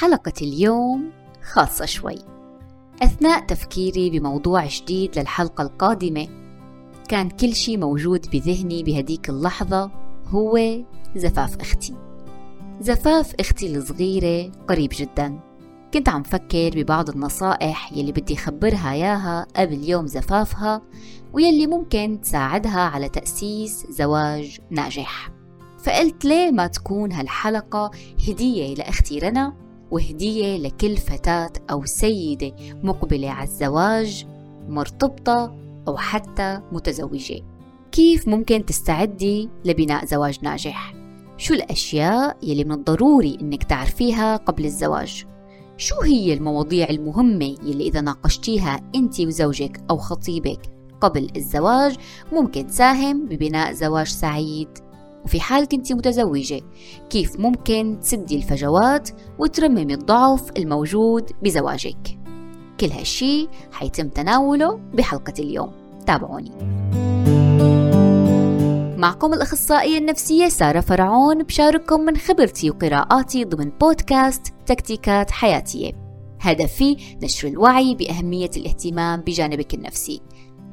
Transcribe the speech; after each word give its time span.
حلقة 0.00 0.32
اليوم 0.42 1.10
خاصة 1.52 1.84
شوي. 1.84 2.18
أثناء 3.02 3.46
تفكيري 3.46 4.10
بموضوع 4.10 4.66
جديد 4.66 5.18
للحلقة 5.18 5.62
القادمة 5.62 6.28
كان 7.08 7.30
كل 7.30 7.54
شي 7.54 7.76
موجود 7.76 8.26
بذهني 8.32 8.82
بهديك 8.82 9.30
اللحظة 9.30 9.90
هو 10.26 10.60
زفاف 11.16 11.60
أختي. 11.60 11.94
زفاف 12.80 13.34
أختي 13.40 13.76
الصغيرة 13.76 14.52
قريب 14.68 14.90
جدا. 14.94 15.40
كنت 15.94 16.08
عم 16.08 16.22
فكر 16.22 16.70
ببعض 16.74 17.10
النصائح 17.10 17.92
يلي 17.92 18.12
بدي 18.12 18.36
خبرها 18.36 18.94
ياها 18.94 19.46
قبل 19.56 19.88
يوم 19.88 20.06
زفافها 20.06 20.82
ويلي 21.32 21.66
ممكن 21.66 22.20
تساعدها 22.22 22.80
على 22.80 23.08
تأسيس 23.08 23.86
زواج 23.90 24.58
ناجح. 24.70 25.30
فقلت 25.78 26.24
ليه 26.24 26.50
ما 26.50 26.66
تكون 26.66 27.12
هالحلقة 27.12 27.90
هدية 28.28 28.74
لأختي 28.74 29.18
رنا؟ 29.18 29.65
وهدية 29.90 30.56
لكل 30.56 30.96
فتاة 30.96 31.52
أو 31.70 31.84
سيدة 31.84 32.52
مقبلة 32.82 33.30
على 33.30 33.48
الزواج 33.48 34.26
مرتبطة 34.68 35.54
أو 35.88 35.96
حتى 35.96 36.60
متزوجة 36.72 37.42
كيف 37.92 38.28
ممكن 38.28 38.66
تستعدي 38.66 39.48
لبناء 39.64 40.04
زواج 40.04 40.38
ناجح؟ 40.42 40.94
شو 41.38 41.54
الأشياء 41.54 42.36
يلي 42.42 42.64
من 42.64 42.72
الضروري 42.72 43.38
إنك 43.40 43.64
تعرفيها 43.64 44.36
قبل 44.36 44.64
الزواج؟ 44.64 45.26
شو 45.76 46.00
هي 46.00 46.34
المواضيع 46.34 46.90
المهمة 46.90 47.44
يلي 47.44 47.88
إذا 47.88 48.00
ناقشتيها 48.00 48.80
أنت 48.94 49.20
وزوجك 49.20 49.80
أو 49.90 49.96
خطيبك 49.96 50.60
قبل 51.00 51.30
الزواج 51.36 51.96
ممكن 52.32 52.66
تساهم 52.66 53.26
ببناء 53.26 53.72
زواج 53.72 54.06
سعيد 54.06 54.68
وفي 55.26 55.40
حال 55.40 55.68
كنت 55.68 55.92
متزوجة. 55.92 56.60
كيف 57.10 57.40
ممكن 57.40 57.98
تسدي 58.00 58.36
الفجوات 58.36 59.08
وترممي 59.38 59.94
الضعف 59.94 60.50
الموجود 60.56 61.30
بزواجك؟ 61.42 62.18
كل 62.80 62.86
هالشي 62.86 63.48
حيتم 63.72 64.08
تناوله 64.08 64.80
بحلقة 64.94 65.32
اليوم. 65.38 65.72
تابعوني. 66.06 66.50
معكم 68.98 69.34
الأخصائية 69.34 69.98
النفسية 69.98 70.48
سارة 70.48 70.80
فرعون 70.80 71.42
بشارككم 71.42 72.00
من 72.00 72.16
خبرتي 72.16 72.70
وقراءاتي 72.70 73.44
ضمن 73.44 73.70
بودكاست 73.80 74.54
تكتيكات 74.66 75.30
حياتية. 75.30 75.92
هدفي 76.40 76.96
نشر 77.22 77.48
الوعي 77.48 77.94
بأهمية 77.94 78.50
الاهتمام 78.56 79.20
بجانبك 79.20 79.74
النفسي. 79.74 80.20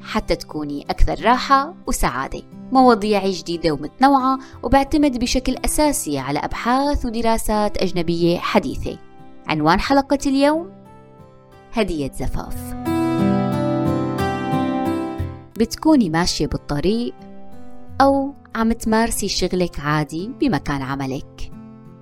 حتى 0.03 0.35
تكوني 0.35 0.85
أكثر 0.89 1.25
راحة 1.25 1.73
وسعادة. 1.87 2.41
مواضيعي 2.71 3.31
جديدة 3.31 3.71
ومتنوعة 3.71 4.39
وبعتمد 4.63 5.19
بشكل 5.19 5.55
أساسي 5.65 6.19
على 6.19 6.39
أبحاث 6.39 7.05
ودراسات 7.05 7.77
أجنبية 7.77 8.37
حديثة. 8.37 8.97
عنوان 9.47 9.79
حلقة 9.79 10.17
اليوم 10.25 10.69
هدية 11.73 12.11
زفاف. 12.11 12.73
بتكوني 15.59 16.09
ماشية 16.09 16.47
بالطريق 16.47 17.13
أو 18.01 18.33
عم 18.55 18.71
تمارسي 18.71 19.27
شغلك 19.27 19.79
عادي 19.79 20.31
بمكان 20.41 20.81
عملك. 20.81 21.51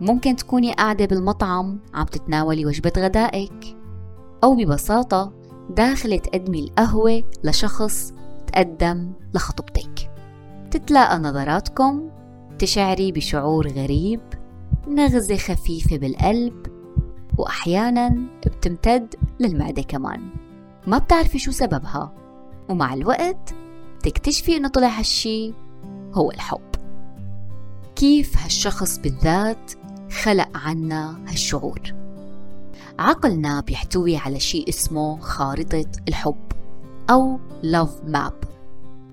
ممكن 0.02 0.36
تكوني 0.36 0.74
قاعدة 0.74 1.06
بالمطعم 1.06 1.80
عم 1.94 2.06
تتناولي 2.06 2.66
وجبة 2.66 2.94
غدائك 2.98 3.78
أو 4.44 4.56
ببساطة 4.56 5.41
داخلة 5.72 6.18
تقدمي 6.18 6.60
القهوة 6.60 7.24
لشخص 7.44 8.14
تقدم 8.48 9.12
لخطبتك 9.34 10.12
تتلاقى 10.72 11.20
نظراتكم 11.20 12.10
تشعري 12.60 13.12
بشعور 13.12 13.68
غريب 13.68 14.20
نغزة 14.88 15.38
خفيفة 15.38 15.98
بالقلب 15.98 16.68
وأحيانا 17.38 18.16
بتمتد 18.46 19.16
للمعدة 19.40 19.82
كمان. 19.82 20.30
ما 20.88 20.98
بتعرفي 20.98 21.40
شو 21.40 21.52
سببها 21.52 22.14
ومع 22.70 22.94
الوقت 22.94 23.54
تكتشفي 24.04 24.58
إنه 24.58 24.68
طلع 24.68 24.88
هالشي 24.88 25.54
هو 26.14 26.32
الحب. 26.32 26.72
كيف 27.96 28.44
هالشخص 28.44 28.98
بالذات 28.98 29.72
خلق 30.24 30.58
عنا 30.58 31.20
هالشعور؟ 31.28 32.01
عقلنا 33.00 33.62
بيحتوي 33.62 34.18
على 34.18 34.40
شيء 34.40 34.70
اسمه 34.70 35.20
خارطة 35.20 35.86
الحب 36.08 36.52
أو 37.10 37.40
Love 37.64 38.14
Map. 38.14 38.48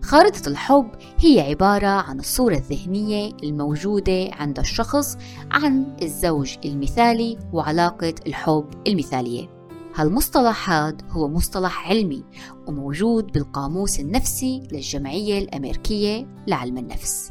خارطة 0.03 0.49
الحب 0.49 0.89
هي 1.19 1.41
عبارة 1.41 1.87
عن 1.87 2.19
الصورة 2.19 2.55
الذهنية 2.55 3.33
الموجودة 3.43 4.31
عند 4.33 4.59
الشخص 4.59 5.19
عن 5.51 5.97
الزوج 6.03 6.55
المثالي 6.65 7.39
وعلاقة 7.53 8.15
الحب 8.27 8.67
المثالية. 8.87 9.49
هالمصطلح 9.95 10.71
هاد 10.71 11.03
هو 11.11 11.29
مصطلح 11.29 11.89
علمي 11.89 12.25
وموجود 12.67 13.33
بالقاموس 13.33 14.01
النفسي 14.01 14.69
للجمعية 14.73 15.39
الأمريكية 15.39 16.27
لعلم 16.47 16.79
النفس. 16.79 17.31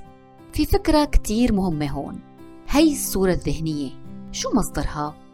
في 0.54 0.66
فكرة 0.66 1.06
كتير 1.06 1.54
مهمة 1.54 1.88
هون. 1.88 2.20
هي 2.70 2.92
الصورة 2.92 3.32
الذهنية. 3.32 3.90
شو 4.32 4.50
مصدرها؟ 4.56 5.27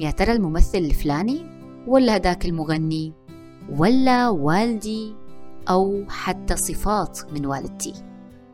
يا 0.00 0.10
ترى 0.10 0.32
الممثل 0.32 0.78
الفلاني؟ 0.78 1.46
ولا 1.86 2.16
هداك 2.16 2.46
المغني؟ 2.46 3.12
ولا 3.70 4.28
والدي 4.28 5.14
أو 5.70 6.04
حتى 6.08 6.56
صفات 6.56 7.32
من 7.32 7.46
والدتي 7.46 7.92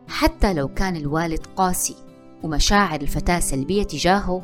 حتى 0.08 0.54
لو 0.54 0.68
كان 0.68 0.96
الوالد 0.96 1.46
قاسي 1.56 1.96
ومشاعر 2.42 3.00
الفتاة 3.00 3.40
سلبية 3.40 3.82
تجاهه 3.82 4.42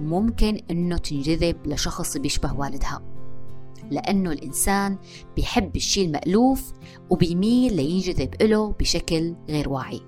ممكن 0.00 0.60
أنه 0.70 0.96
تنجذب 0.96 1.56
لشخص 1.66 2.16
بيشبه 2.16 2.54
والدها 2.54 3.02
لأنه 3.90 4.32
الإنسان 4.32 4.98
بيحب 5.36 5.76
الشيء 5.76 6.06
المألوف 6.06 6.72
وبيميل 7.10 7.76
لينجذب 7.76 8.42
له 8.42 8.72
بشكل 8.72 9.34
غير 9.48 9.68
واعي 9.68 10.00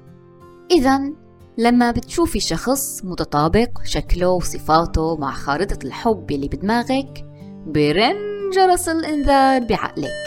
إذا 0.71 1.13
لما 1.59 1.91
بتشوفي 1.91 2.41
شخص 2.41 3.05
متطابق 3.05 3.69
شكله 3.85 4.29
وصفاته 4.29 5.17
مع 5.17 5.33
خارطة 5.33 5.79
الحب 5.85 6.31
اللي 6.31 6.49
بدماغك 6.49 7.25
برن 7.67 8.17
جرس 8.55 8.89
الإنذار 8.89 9.65
بعقلك. 9.65 10.25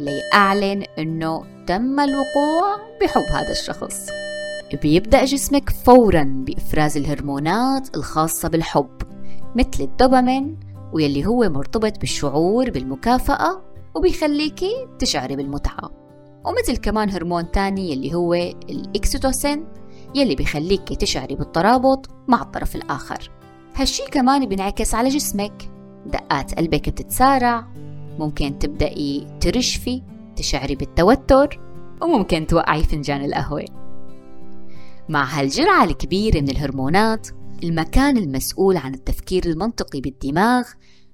ليعلن 0.00 0.84
أنه 0.98 1.44
تم 1.66 2.00
الوقوع 2.00 2.76
بحب 3.02 3.22
هذا 3.32 3.50
الشخص. 3.50 4.06
بيبدأ 4.82 5.24
جسمك 5.24 5.70
فورا 5.70 6.44
بإفراز 6.46 6.96
الهرمونات 6.96 7.96
الخاصة 7.96 8.48
بالحب 8.48 9.02
مثل 9.54 9.84
الدوبامين 9.84 10.60
ويلي 10.92 11.26
هو 11.26 11.48
مرتبط 11.48 12.00
بالشعور 12.00 12.70
بالمكافأة 12.70 13.62
وبيخليكي 13.94 14.88
تشعري 14.98 15.36
بالمتعة. 15.36 15.90
ومثل 16.44 16.76
كمان 16.76 17.10
هرمون 17.10 17.50
تاني 17.50 17.92
يلي 17.92 18.14
هو 18.14 18.34
الإكسيتوسين 18.70 19.64
يلي 20.14 20.34
بيخليكي 20.34 20.96
تشعري 20.96 21.34
بالترابط 21.34 22.10
مع 22.28 22.42
الطرف 22.42 22.76
الآخر. 22.76 23.30
هالشي 23.74 24.02
كمان 24.10 24.46
بينعكس 24.46 24.94
على 24.94 25.08
جسمك. 25.08 25.70
دقات 26.06 26.54
قلبك 26.54 26.88
بتتسارع 26.88 27.66
ممكن 28.18 28.58
تبدأي 28.58 29.26
ترشفي 29.40 30.02
تشعري 30.36 30.74
بالتوتر 30.74 31.60
وممكن 32.02 32.46
توقعي 32.46 32.82
فنجان 32.82 33.24
القهوة. 33.24 33.64
مع 35.08 35.24
هالجرعة 35.24 35.84
الكبيرة 35.84 36.40
من 36.40 36.48
الهرمونات 36.48 37.28
المكان 37.64 38.16
المسؤول 38.16 38.76
عن 38.76 38.94
التفكير 38.94 39.44
المنطقي 39.46 40.00
بالدماغ 40.00 40.64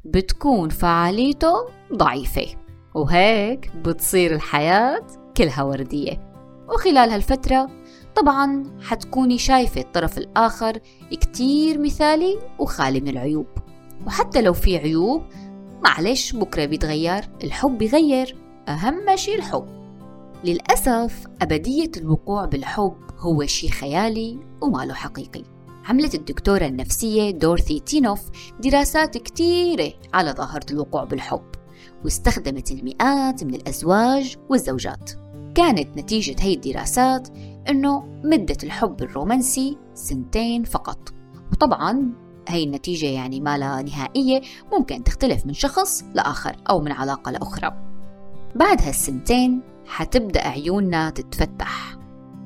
بتكون 0.04 0.68
فعاليته 0.68 1.54
ضعيفة. 1.94 2.46
وهيك 2.94 3.72
بتصير 3.76 4.34
الحياة 4.34 5.06
كلها 5.36 5.62
وردية. 5.62 6.34
وخلال 6.68 7.10
هالفترة 7.10 7.70
طبعا 8.16 8.64
حتكوني 8.82 9.38
شايفة 9.38 9.80
الطرف 9.80 10.18
الآخر 10.18 10.80
كتير 11.10 11.80
مثالي 11.80 12.38
وخالي 12.58 13.00
من 13.00 13.08
العيوب. 13.08 13.46
وحتى 14.06 14.42
لو 14.42 14.52
في 14.52 14.76
عيوب 14.76 15.22
معلش 15.84 16.32
بكرة 16.32 16.64
بيتغير 16.64 17.28
الحب 17.44 17.78
بيغير. 17.78 18.36
أهم 18.68 19.16
شي 19.16 19.34
الحب. 19.34 19.66
للأسف 20.44 21.26
أبدية 21.42 21.90
الوقوع 21.96 22.44
بالحب 22.44 22.96
هو 23.18 23.46
شي 23.46 23.68
خيالي 23.68 24.38
وما 24.60 24.84
له 24.84 24.94
حقيقي. 24.94 25.42
عملت 25.84 26.14
الدكتورة 26.14 26.66
النفسية 26.66 27.30
دورثي 27.30 27.80
تينوف 27.80 28.20
دراسات 28.60 29.18
كتيرة 29.18 29.92
على 30.14 30.30
ظاهرة 30.30 30.66
الوقوع 30.70 31.04
بالحب 31.04 31.44
واستخدمت 32.04 32.70
المئات 32.70 33.44
من 33.44 33.54
الأزواج 33.54 34.36
والزوجات. 34.50 35.10
كانت 35.54 35.96
نتيجة 35.98 36.36
هي 36.40 36.54
الدراسات 36.54 37.28
أنه 37.68 38.06
مدة 38.24 38.56
الحب 38.62 39.02
الرومانسي 39.02 39.78
سنتين 39.94 40.64
فقط. 40.64 41.14
وطبعا 41.52 42.12
هي 42.48 42.64
النتيجة 42.64 43.06
يعني 43.06 43.40
ما 43.40 43.58
لا 43.58 43.82
نهائية 43.82 44.40
ممكن 44.72 45.04
تختلف 45.04 45.46
من 45.46 45.52
شخص 45.52 46.04
لآخر 46.14 46.56
أو 46.70 46.80
من 46.80 46.92
علاقة 46.92 47.30
لأخرى. 47.30 47.76
بعد 48.54 48.82
هالسنتين 48.82 49.62
حتبدأ 49.86 50.48
عيوننا 50.48 51.10
تتفتح 51.10 51.98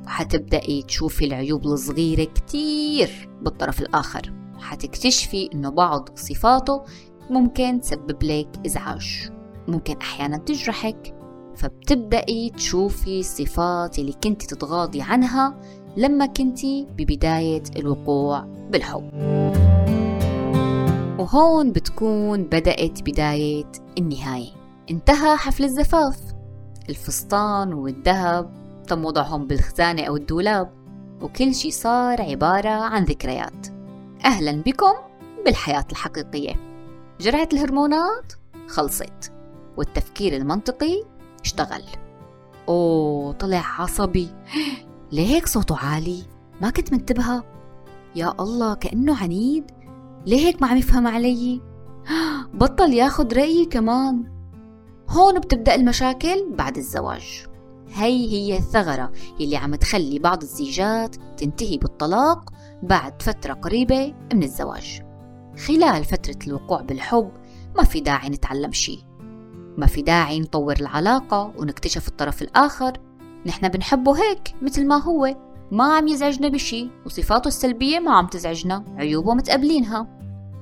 وحتبدأي 0.05 0.83
تشوفي 0.83 1.25
العيوب 1.25 1.67
الصغيرة 1.67 2.25
كتير 2.25 3.29
بالطرف 3.43 3.81
الآخر. 3.81 4.35
حتكتشفي 4.61 5.51
إنه 5.55 5.71
بعض 5.71 6.09
صفاته 6.15 6.85
ممكن 7.31 7.81
تسبب 7.81 8.23
لك 8.23 8.49
إزعاج. 8.67 9.31
ممكن 9.69 9.97
أحيانا 9.97 10.37
تجرحك 10.37 11.15
فبتبدأي 11.59 12.51
تشوفي 12.51 13.21
الصفات 13.21 13.99
اللي 13.99 14.13
كنت 14.13 14.43
تتغاضي 14.43 15.03
عنها 15.03 15.61
لما 15.97 16.27
كنتي 16.27 16.87
ببداية 16.97 17.63
الوقوع 17.77 18.41
بالحب. 18.71 19.11
وهون 21.19 21.73
بتكون 21.73 22.43
بدأت 22.43 23.03
بداية 23.03 23.73
النهاية. 23.99 24.51
انتهى 24.91 25.37
حفل 25.37 25.65
الزفاف. 25.65 26.19
الفستان 26.89 27.73
والذهب 27.73 28.53
تم 28.87 29.05
وضعهم 29.05 29.47
بالخزانة 29.47 30.03
أو 30.03 30.17
الدولاب 30.17 30.71
وكل 31.21 31.55
شي 31.55 31.71
صار 31.71 32.23
عبارة 32.23 32.69
عن 32.69 33.05
ذكريات. 33.05 33.67
أهلا 34.25 34.53
بكم 34.53 34.95
بالحياة 35.45 35.87
الحقيقية. 35.93 36.55
جرعة 37.21 37.49
الهرمونات 37.53 38.33
خلصت 38.69 39.33
والتفكير 39.77 40.37
المنطقي 40.37 41.18
اشتغل. 41.45 41.83
أوه 42.69 43.33
طلع 43.33 43.65
عصبي. 43.79 44.29
ليه 45.13 45.27
هيك 45.27 45.47
صوته 45.47 45.79
عالي؟ 45.79 46.23
ما 46.61 46.71
كنت 46.71 46.93
منتبهة. 46.93 47.45
يا 48.17 48.35
الله 48.41 48.75
كأنه 48.75 49.17
عنيد. 49.17 49.65
ليه 50.27 50.47
هيك 50.47 50.63
ما 50.63 50.69
عم 50.69 50.77
يفهم 50.77 51.07
علي؟ 51.07 51.61
بطل 52.55 52.93
ياخد 52.93 53.35
رأيي 53.35 53.65
كمان. 53.65 54.25
هون 55.09 55.41
بتبدأ 55.41 55.75
المشاكل 55.75 56.47
بعد 56.51 56.77
الزواج. 56.77 57.47
هي 57.95 58.33
هي 58.33 58.57
الثغرة 58.59 59.13
اللي 59.41 59.57
عم 59.57 59.75
تخلي 59.75 60.19
بعض 60.19 60.43
الزيجات 60.43 61.17
تنتهي 61.37 61.79
بالطلاق 61.79 62.51
بعد 62.83 63.23
فترة 63.23 63.53
قريبة 63.53 64.15
من 64.35 64.43
الزواج. 64.43 65.03
خلال 65.67 66.05
فترة 66.05 66.39
الوقوع 66.47 66.83
بالحب 66.83 67.31
ما 67.77 67.85
في 67.85 68.01
داعي 68.01 68.29
نتعلم 68.29 68.73
شي. 68.73 69.08
ما 69.79 69.87
في 69.87 70.03
داعي 70.03 70.41
نطور 70.41 70.77
العلاقة 70.81 71.53
ونكتشف 71.59 72.09
الطرف 72.09 72.43
الآخر. 72.43 72.93
نحن 73.47 73.69
بنحبه 73.69 74.19
هيك 74.23 74.55
مثل 74.63 74.87
ما 74.87 75.03
هو. 75.03 75.37
ما 75.73 75.97
عم 75.97 76.09
يزعجنا 76.09 76.49
بشي 76.49 76.89
وصفاته 77.07 77.49
السلبية 77.49 77.99
ما 77.99 78.17
عم 78.17 78.27
تزعجنا 78.27 78.85
عيوبه 78.97 79.35
متقبلينها 79.35 80.07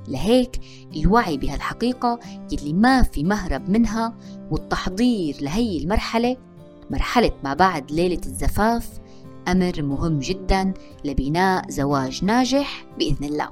لهيك 0.08 0.60
الوعي 0.96 1.36
بهالحقيقة 1.36 2.18
يلي 2.52 2.72
ما 2.72 3.02
في 3.02 3.24
مهرب 3.24 3.70
منها 3.70 4.14
والتحضير 4.50 5.36
لهي 5.40 5.78
المرحلة 5.78 6.36
مرحلة 6.90 7.32
ما 7.44 7.54
بعد 7.54 7.92
ليلة 7.92 8.20
الزفاف 8.26 8.88
أمر 9.48 9.82
مهم 9.82 10.18
جدا 10.18 10.74
لبناء 11.04 11.70
زواج 11.70 12.24
ناجح 12.24 12.86
بإذن 12.98 13.24
الله. 13.24 13.48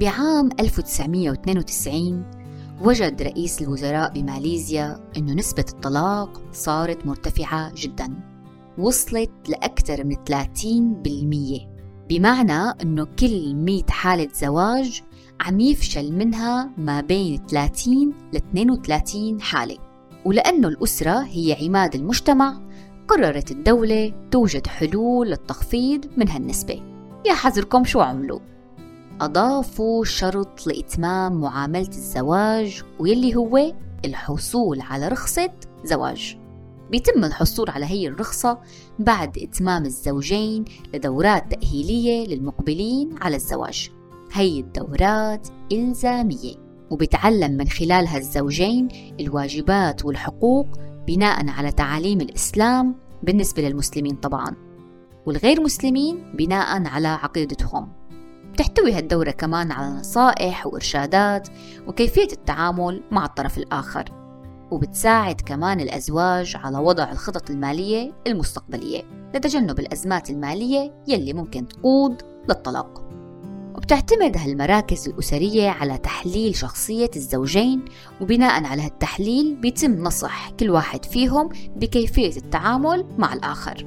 بعام 0.00 0.48
1992 0.60 2.39
وجد 2.80 3.22
رئيس 3.22 3.62
الوزراء 3.62 4.12
بماليزيا 4.12 5.10
أن 5.16 5.36
نسبة 5.36 5.64
الطلاق 5.68 6.42
صارت 6.52 7.06
مرتفعة 7.06 7.72
جدا 7.76 8.14
وصلت 8.78 9.30
لأكثر 9.48 10.04
من 10.04 10.16
30% 10.16 11.70
بمعنى 12.08 12.70
أنه 12.82 13.04
كل 13.04 13.54
100 13.54 13.82
حالة 13.88 14.28
زواج 14.34 15.02
عم 15.40 15.60
يفشل 15.60 16.12
منها 16.12 16.70
ما 16.78 17.00
بين 17.00 17.46
30 17.46 18.12
ل 18.32 18.36
32 18.36 19.40
حالة. 19.40 19.76
ولأنه 20.24 20.68
الأسرة 20.68 21.22
هي 21.22 21.56
عماد 21.62 21.94
المجتمع 21.94 22.60
قررت 23.08 23.50
الدولة 23.50 24.12
توجد 24.30 24.66
حلول 24.66 25.28
للتخفيض 25.28 26.06
من 26.16 26.28
هالنسبة 26.28 26.82
يا 27.26 27.34
حذركم 27.34 27.84
شو 27.84 28.00
عملوا؟ 28.00 28.40
أضافوا 29.20 30.04
شرط 30.04 30.66
لإتمام 30.66 31.40
معاملة 31.40 31.88
الزواج 31.88 32.82
واللي 32.98 33.36
هو 33.36 33.72
الحصول 34.04 34.80
على 34.80 35.08
رخصة 35.08 35.50
زواج. 35.84 36.36
بيتم 36.90 37.24
الحصول 37.24 37.70
على 37.70 37.86
هي 37.86 38.08
الرخصة 38.08 38.58
بعد 38.98 39.38
إتمام 39.38 39.84
الزوجين 39.84 40.64
لدورات 40.94 41.54
تأهيلية 41.54 42.26
للمقبلين 42.26 43.14
على 43.22 43.36
الزواج. 43.36 43.90
هي 44.32 44.60
الدورات 44.60 45.48
إلزامية 45.72 46.54
وبتعلم 46.90 47.56
من 47.56 47.68
خلالها 47.68 48.18
الزوجين 48.18 48.88
الواجبات 49.20 50.04
والحقوق 50.04 50.66
بناء 51.06 51.48
على 51.48 51.72
تعاليم 51.72 52.20
الإسلام 52.20 52.94
بالنسبة 53.22 53.62
للمسلمين 53.62 54.16
طبعا 54.16 54.56
والغير 55.26 55.60
مسلمين 55.60 56.32
بناء 56.34 56.86
على 56.86 57.08
عقيدتهم. 57.08 57.99
بتحتوي 58.60 58.92
هالدورة 58.92 59.30
كمان 59.30 59.72
على 59.72 59.86
نصائح 59.86 60.66
وإرشادات 60.66 61.48
وكيفية 61.86 62.28
التعامل 62.32 63.02
مع 63.10 63.24
الطرف 63.24 63.58
الآخر 63.58 64.04
وبتساعد 64.70 65.40
كمان 65.40 65.80
الأزواج 65.80 66.56
على 66.56 66.78
وضع 66.78 67.12
الخطط 67.12 67.50
المالية 67.50 68.12
المستقبلية 68.26 69.02
لتجنب 69.34 69.78
الأزمات 69.78 70.30
المالية 70.30 70.94
يلي 71.08 71.32
ممكن 71.32 71.68
تقود 71.68 72.22
للطلاق 72.48 73.04
وبتعتمد 73.74 74.36
هالمراكز 74.36 75.08
الأسرية 75.08 75.70
على 75.70 75.98
تحليل 75.98 76.56
شخصية 76.56 77.10
الزوجين 77.16 77.84
وبناء 78.20 78.64
على 78.64 78.82
هالتحليل 78.82 79.56
بيتم 79.56 80.02
نصح 80.02 80.50
كل 80.50 80.70
واحد 80.70 81.04
فيهم 81.04 81.48
بكيفية 81.76 82.36
التعامل 82.36 83.06
مع 83.18 83.32
الآخر 83.32 83.86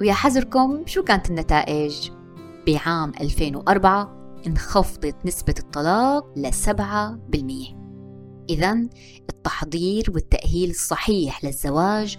ويا 0.00 0.12
حذركم 0.12 0.82
شو 0.86 1.02
كانت 1.02 1.30
النتائج؟ 1.30 2.19
بعام 2.66 3.12
2004 3.20 4.20
انخفضت 4.46 5.16
نسبة 5.24 5.54
الطلاق 5.58 6.26
ل 6.36 6.50
7% 6.52 7.80
إذا 8.50 8.72
التحضير 9.30 10.10
والتأهيل 10.14 10.70
الصحيح 10.70 11.44
للزواج 11.44 12.16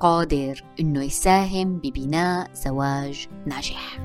قادر 0.00 0.64
إنه 0.80 1.02
يساهم 1.02 1.78
ببناء 1.78 2.50
زواج 2.54 3.28
ناجح. 3.46 4.00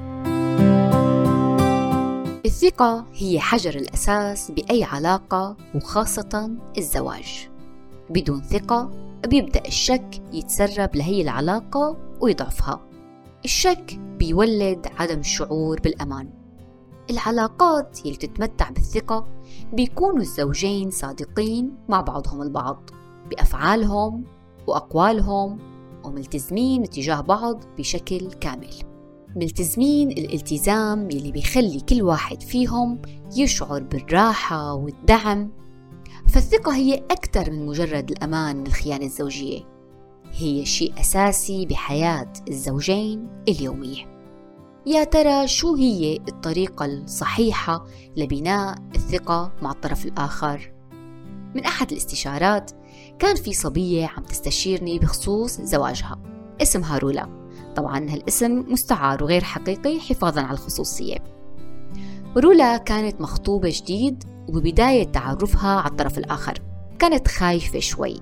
الثقة 2.45 3.06
هي 3.13 3.40
حجر 3.40 3.75
الأساس 3.75 4.51
بأي 4.51 4.83
علاقة 4.83 5.57
وخاصة 5.75 6.51
الزواج. 6.78 7.50
بدون 8.10 8.42
ثقة 8.42 8.92
بيبدأ 9.28 9.68
الشك 9.68 10.22
يتسرب 10.33 10.95
لهي 10.95 11.22
العلاقة 11.22 11.98
ويضعفها. 12.22 12.87
الشك 13.47 13.99
بيولد 14.19 14.88
عدم 14.97 15.19
الشعور 15.19 15.79
بالأمان. 15.79 16.29
العلاقات 17.09 17.99
اللي 18.05 18.15
تتمتع 18.15 18.69
بالثقة 18.69 19.27
بيكونوا 19.73 20.19
الزوجين 20.19 20.92
صادقين 20.92 21.71
مع 21.89 22.01
بعضهم 22.01 22.42
البعض 22.42 22.89
بأفعالهم 23.30 24.23
وأقوالهم 24.68 25.59
وملتزمين 26.04 26.89
تجاه 26.89 27.21
بعض 27.21 27.63
بشكل 27.77 28.31
كامل. 28.31 28.73
ملتزمين 29.35 30.11
الالتزام 30.11 31.11
يلي 31.11 31.31
بيخلي 31.31 31.80
كل 31.80 32.01
واحد 32.01 32.42
فيهم 32.42 33.01
يشعر 33.35 33.83
بالراحة 33.83 34.73
والدعم. 34.73 35.51
فالثقة 36.27 36.75
هي 36.75 36.95
أكثر 36.95 37.51
من 37.51 37.66
مجرد 37.66 38.11
الأمان 38.11 38.57
من 38.57 38.68
الخيانة 38.68 39.06
الزوجية. 39.06 39.77
هي 40.34 40.66
شيء 40.66 40.94
أساسي 41.00 41.66
بحياة 41.66 42.34
الزوجين 42.50 43.28
اليومية. 43.48 44.18
يا 44.86 45.04
ترى 45.04 45.48
شو 45.48 45.76
هي 45.76 46.16
الطريقة 46.16 46.86
الصحيحة 46.86 47.86
لبناء 48.18 48.78
الثقة 48.96 49.52
مع 49.62 49.72
الطرف 49.72 50.06
الآخر؟ 50.06 50.74
من 51.56 51.66
أحد 51.66 51.92
الاستشارات 51.92 52.72
كان 53.19 53.36
في 53.36 53.54
صبية 53.54 54.06
عم 54.18 54.24
تستشيرني 54.24 55.00
بخصوص 55.00 55.62
زواجها 55.62 56.19
اسمها 56.62 56.98
رولا 56.98 57.48
طبعا 57.76 58.10
هالاسم 58.10 58.66
مستعار 58.72 59.24
وغير 59.24 59.44
حقيقي 59.44 60.00
حفاظا 60.00 60.42
على 60.42 60.54
الخصوصية. 60.54 61.18
رولا 62.38 62.78
كانت 62.78 63.22
مخطوبة 63.22 63.74
جديد 63.74 64.24
وببداية 64.50 65.04
تعرفها 65.04 65.80
على 65.80 65.92
الطرف 65.92 66.18
الآخر. 66.18 66.62
كانت 67.00 67.28
خايفة 67.28 67.80
شوي. 67.80 68.16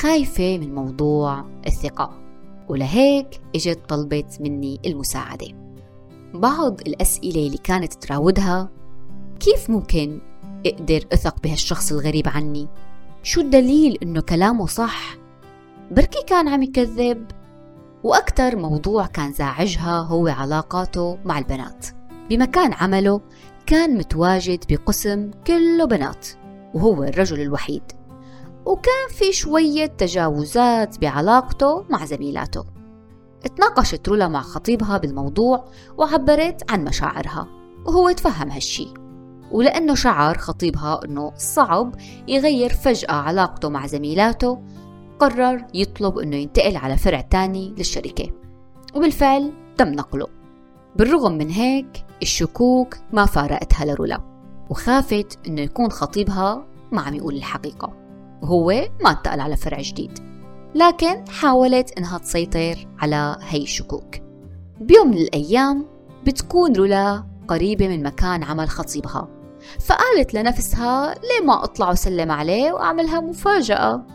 خايفة 0.00 0.58
من 0.58 0.74
موضوع 0.74 1.44
الثقة 1.66 2.20
ولهيك 2.68 3.40
إجت 3.54 3.78
طلبت 3.88 4.40
مني 4.40 4.80
المساعدة 4.86 5.46
بعض 6.34 6.80
الأسئلة 6.80 7.46
اللي 7.46 7.58
كانت 7.58 7.94
تراودها 7.94 8.70
كيف 9.40 9.70
ممكن 9.70 10.20
أقدر 10.66 11.04
أثق 11.12 11.42
بهالشخص 11.42 11.92
الغريب 11.92 12.28
عني؟ 12.28 12.68
شو 13.22 13.40
الدليل 13.40 13.98
إنه 14.02 14.20
كلامه 14.20 14.66
صح؟ 14.66 15.16
بركي 15.90 16.22
كان 16.26 16.48
عم 16.48 16.62
يكذب؟ 16.62 17.26
وأكثر 18.04 18.56
موضوع 18.56 19.06
كان 19.06 19.32
زاعجها 19.32 19.98
هو 20.00 20.28
علاقاته 20.28 21.18
مع 21.24 21.38
البنات 21.38 21.86
بمكان 22.30 22.72
عمله 22.72 23.20
كان 23.66 23.98
متواجد 23.98 24.64
بقسم 24.68 25.30
كله 25.46 25.84
بنات 25.84 26.26
وهو 26.74 27.04
الرجل 27.04 27.40
الوحيد 27.40 27.82
وكان 28.66 29.08
في 29.10 29.32
شوية 29.32 29.86
تجاوزات 29.86 30.98
بعلاقته 30.98 31.84
مع 31.90 32.04
زميلاته. 32.04 32.64
اتناقشت 33.44 34.08
رولا 34.08 34.28
مع 34.28 34.40
خطيبها 34.40 34.98
بالموضوع 34.98 35.64
وعبرت 35.98 36.70
عن 36.70 36.84
مشاعرها 36.84 37.48
وهو 37.86 38.10
تفهم 38.10 38.50
هالشي. 38.50 38.88
ولأنه 39.52 39.94
شعر 39.94 40.38
خطيبها 40.38 41.00
أنه 41.04 41.32
صعب 41.36 41.94
يغير 42.28 42.72
فجأة 42.72 43.12
علاقته 43.12 43.68
مع 43.68 43.86
زميلاته 43.86 44.62
قرر 45.18 45.64
يطلب 45.74 46.18
أنه 46.18 46.36
ينتقل 46.36 46.76
على 46.76 46.96
فرع 46.96 47.20
تاني 47.20 47.74
للشركة. 47.78 48.30
وبالفعل 48.94 49.52
تم 49.76 49.88
نقله. 49.88 50.26
بالرغم 50.96 51.32
من 51.32 51.50
هيك 51.50 52.04
الشكوك 52.22 52.96
ما 53.12 53.26
فارقتها 53.26 53.84
لرولا 53.84 54.20
وخافت 54.70 55.38
أنه 55.46 55.60
يكون 55.60 55.90
خطيبها 55.90 56.66
ما 56.92 57.02
عم 57.02 57.14
يقول 57.14 57.34
الحقيقة. 57.36 58.05
وهو 58.42 58.66
ما 59.04 59.10
انتقل 59.10 59.40
على 59.40 59.56
فرع 59.56 59.80
جديد 59.80 60.18
لكن 60.74 61.28
حاولت 61.28 61.98
إنها 61.98 62.18
تسيطر 62.18 62.88
على 62.98 63.36
هي 63.40 63.62
الشكوك. 63.62 64.16
بيوم 64.80 65.10
من 65.10 65.16
الأيام 65.16 65.86
بتكون 66.26 66.72
رولا 66.76 67.24
قريبة 67.48 67.88
من 67.88 68.02
مكان 68.02 68.42
عمل 68.42 68.68
خطيبها 68.68 69.28
فقالت 69.80 70.34
لنفسها 70.34 71.14
ليه 71.14 71.46
ما 71.46 71.64
أطلع 71.64 71.90
وسلم 71.90 72.30
عليه 72.30 72.72
وأعملها 72.72 73.20
مفاجأة؟ 73.20 74.06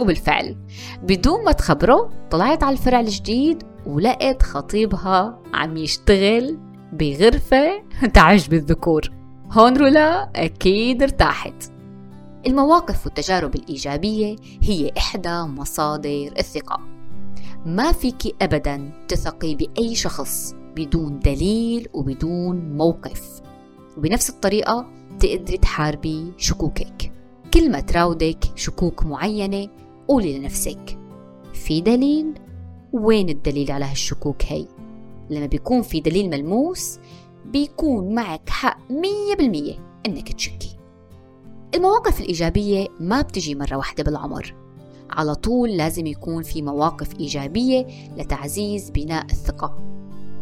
وبالفعل 0.00 0.56
بدون 1.02 1.44
ما 1.44 1.52
تخبره 1.52 2.10
طلعت 2.30 2.62
على 2.62 2.72
الفرع 2.72 3.00
الجديد 3.00 3.62
ولقت 3.86 4.42
خطيبها 4.42 5.38
عم 5.54 5.76
يشتغل 5.76 6.58
بغرفة 6.92 7.82
تعج 8.14 8.48
بالذكور. 8.48 9.02
هون 9.52 9.76
رولا 9.76 10.30
أكيد 10.36 11.02
ارتاحت. 11.02 11.71
المواقف 12.46 13.06
والتجارب 13.06 13.54
الإيجابية 13.54 14.36
هي 14.62 14.92
إحدى 14.98 15.42
مصادر 15.42 16.32
الثقة. 16.38 16.80
ما 17.66 17.92
فيك 17.92 18.42
أبدا 18.42 19.04
تثقي 19.08 19.54
بأي 19.54 19.94
شخص 19.94 20.54
بدون 20.76 21.18
دليل 21.18 21.88
وبدون 21.92 22.76
موقف. 22.76 23.42
وبنفس 23.96 24.30
الطريقة 24.30 24.86
تقدري 25.20 25.58
تحاربي 25.58 26.32
شكوكك. 26.36 27.12
كل 27.54 27.70
ما 27.70 27.80
تراودك 27.80 28.44
شكوك 28.56 29.06
معينة 29.06 29.68
قولي 30.08 30.38
لنفسك 30.38 30.98
في 31.52 31.80
دليل؟ 31.80 32.34
وين 32.92 33.28
الدليل 33.28 33.70
على 33.70 33.84
هالشكوك 33.84 34.42
هي؟ 34.44 34.66
لما 35.30 35.46
بيكون 35.46 35.82
في 35.82 36.00
دليل 36.00 36.30
ملموس 36.30 36.98
بيكون 37.44 38.14
معك 38.14 38.48
حق 38.48 38.78
مية 38.90 39.34
بالمية 39.38 39.74
إنك 40.06 40.32
تشكي. 40.32 40.71
المواقف 41.74 42.20
الإيجابية 42.20 42.88
ما 43.00 43.22
بتجي 43.22 43.54
مرة 43.54 43.76
واحدة 43.76 44.04
بالعمر. 44.04 44.54
على 45.10 45.34
طول 45.34 45.70
لازم 45.70 46.06
يكون 46.06 46.42
في 46.42 46.62
مواقف 46.62 47.20
إيجابية 47.20 47.86
لتعزيز 48.16 48.90
بناء 48.90 49.24
الثقة. 49.24 49.78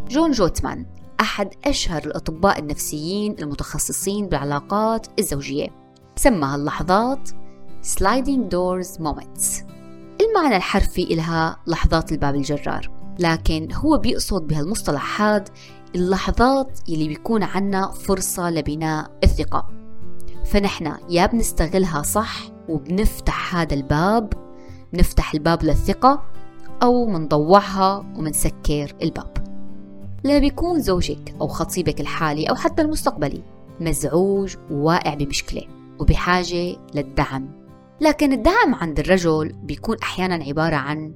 جون 0.09 0.31
جوتمان 0.31 0.87
أحد 1.21 1.49
أشهر 1.65 2.03
الأطباء 2.07 2.59
النفسيين 2.59 3.37
المتخصصين 3.39 4.27
بالعلاقات 4.27 5.07
الزوجية. 5.19 5.69
سمى 6.17 6.47
هاللحظات 6.47 7.29
sliding 7.83 8.51
doors 8.53 9.01
moments. 9.01 9.65
المعنى 10.21 10.57
الحرفي 10.57 11.03
إلها 11.03 11.57
لحظات 11.67 12.13
الباب 12.13 12.35
الجرار 12.35 12.91
لكن 13.19 13.73
هو 13.73 13.99
بيقصد 13.99 14.47
بهالمصطلح 14.47 15.23
هاد 15.23 15.49
اللحظات 15.95 16.79
اللي 16.89 17.09
بيكون 17.09 17.43
عنا 17.43 17.91
فرصة 17.91 18.51
لبناء 18.51 19.19
الثقة. 19.25 19.80
فنحن 20.50 20.92
يا 21.09 21.26
بنستغلها 21.26 22.02
صح 22.02 22.37
وبنفتح 22.69 23.57
هذا 23.57 23.75
الباب 23.75 24.33
بنفتح 24.92 25.35
الباب 25.35 25.64
للثقة 25.64 26.23
أو 26.83 27.07
منضوعها 27.07 27.99
ومنسكر 28.16 28.95
الباب. 29.02 29.37
لما 30.25 30.38
بيكون 30.38 30.80
زوجك 30.80 31.35
أو 31.40 31.49
خطيبك 31.49 32.00
الحالي 32.00 32.45
أو 32.45 32.54
حتى 32.54 32.83
المستقبلي 32.83 33.42
مزعوج 33.80 34.57
وواقع 34.71 35.14
بمشكلة 35.14 35.62
وبحاجة 35.99 36.76
للدعم. 36.95 37.50
لكن 38.00 38.33
الدعم 38.33 38.75
عند 38.75 38.99
الرجل 38.99 39.52
بيكون 39.62 39.97
أحيانا 40.02 40.45
عبارة 40.45 40.76
عن 40.76 41.14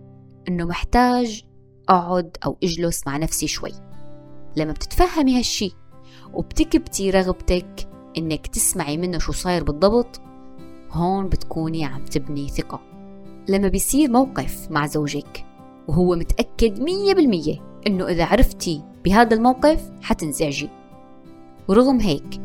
أنه 0.48 0.64
محتاج 0.64 1.44
أقعد 1.88 2.36
أو 2.44 2.56
أجلس 2.62 3.06
مع 3.06 3.16
نفسي 3.16 3.46
شوي. 3.46 3.72
لما 4.56 4.72
بتتفهمي 4.72 5.38
هالشي 5.38 5.72
وبتكبتي 6.34 7.10
رغبتك 7.10 7.93
إنك 8.18 8.47
تسمعي 8.47 8.97
منه 8.97 9.18
شو 9.18 9.33
صاير 9.33 9.64
بالضبط 9.64 10.21
هون 10.90 11.28
بتكوني 11.28 11.85
عم 11.85 12.04
تبني 12.04 12.49
ثقة. 12.49 12.80
لما 13.49 13.68
بيصير 13.68 14.11
موقف 14.11 14.71
مع 14.71 14.87
زوجك 14.87 15.44
وهو 15.88 16.16
متأكد 16.16 16.80
مية 16.80 17.14
بالمية 17.14 17.80
إنه 17.87 18.09
إذا 18.09 18.25
عرفتي 18.25 18.83
بهذا 19.04 19.37
الموقف 19.37 19.90
حتنزعجي. 20.02 20.71
ورغم 21.68 22.00
هيك 22.00 22.40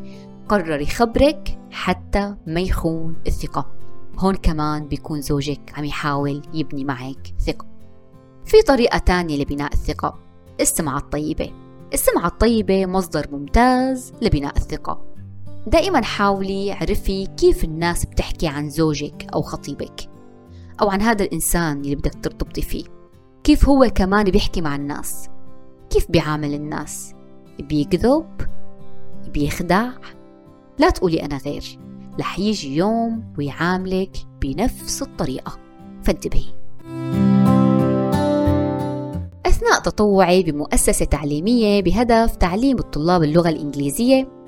قرر 0.49 0.81
يخبرك 0.81 1.59
حتى 1.71 2.35
ما 2.47 2.59
يخون 2.59 3.15
الثقة. 3.27 3.71
هون 4.17 4.35
كمان 4.35 4.87
بيكون 4.87 5.21
زوجك 5.21 5.73
عم 5.77 5.85
يحاول 5.85 6.41
يبني 6.53 6.83
معك 6.83 7.33
ثقة. 7.39 7.65
في 8.45 8.61
طريقة 8.61 8.97
تانية 8.97 9.41
لبناء 9.41 9.73
الثقة 9.73 10.19
السمعة 10.61 10.97
الطيبة. 10.97 11.51
السمعة 11.93 12.27
الطيبة 12.27 12.85
مصدر 12.85 13.27
ممتاز 13.31 14.13
لبناء 14.21 14.57
الثقة. 14.57 15.08
دائما 15.67 16.01
حاولي 16.01 16.71
عرفي 16.71 17.25
كيف 17.25 17.63
الناس 17.63 18.05
بتحكي 18.05 18.47
عن 18.47 18.69
زوجك 18.69 19.27
أو 19.33 19.41
خطيبك 19.41 20.09
أو 20.81 20.89
عن 20.89 21.01
هذا 21.01 21.23
الإنسان 21.25 21.81
اللي 21.81 21.95
بدك 21.95 22.13
ترتبطي 22.23 22.61
فيه. 22.61 22.83
كيف 23.43 23.69
هو 23.69 23.91
كمان 23.95 24.23
بيحكي 24.23 24.61
مع 24.61 24.75
الناس؟ 24.75 25.29
كيف 25.89 26.11
بيعامل 26.11 26.53
الناس؟ 26.53 27.13
بيكذب؟ 27.59 28.25
بيخدع؟ 29.33 29.89
لا 30.77 30.89
تقولي 30.89 31.25
أنا 31.25 31.37
غير. 31.37 31.79
رح 32.19 32.39
يجي 32.39 32.75
يوم 32.75 33.33
ويعاملك 33.37 34.17
بنفس 34.41 35.01
الطريقة. 35.01 35.59
فانتبهي. 36.03 36.45
أثناء 39.45 39.79
تطوعي 39.83 40.43
بمؤسسة 40.43 41.05
تعليمية 41.05 41.81
بهدف 41.81 42.35
تعليم 42.35 42.77
الطلاب 42.79 43.23
اللغة 43.23 43.49
الإنجليزية 43.49 44.38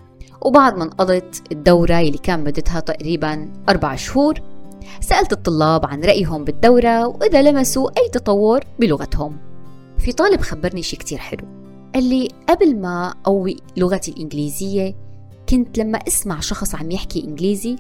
وبعد 0.42 0.78
ما 0.78 0.84
انقضت 0.84 1.52
الدورة 1.52 2.00
اللي 2.00 2.18
كان 2.18 2.44
مدتها 2.44 2.80
تقريبا 2.80 3.54
أربع 3.70 3.96
شهور 3.96 4.40
سألت 5.02 5.34
الطلاب 5.34 5.86
عن 5.86 6.04
رأيهم 6.04 6.44
بالدورة 6.44 7.08
وإذا 7.08 7.42
لمسوا 7.42 7.90
أي 7.90 8.10
تطور 8.10 8.60
بلغتهم. 8.80 9.38
في 9.98 10.12
طالب 10.12 10.42
خبرني 10.42 10.82
شي 10.82 10.96
كتير 10.96 11.18
حلو 11.18 11.44
قال 11.96 12.04
لي 12.04 12.28
قبل 12.50 12.76
ما 12.76 13.14
أقوي 13.26 13.58
لغتي 13.78 14.12
الإنجليزية 14.12 14.96
كنت 15.50 15.78
لما 15.78 15.98
أسمع 15.98 16.40
شخص 16.40 16.76
عم 16.76 16.92
يحكي 16.92 17.24
إنجليزي 17.24 17.76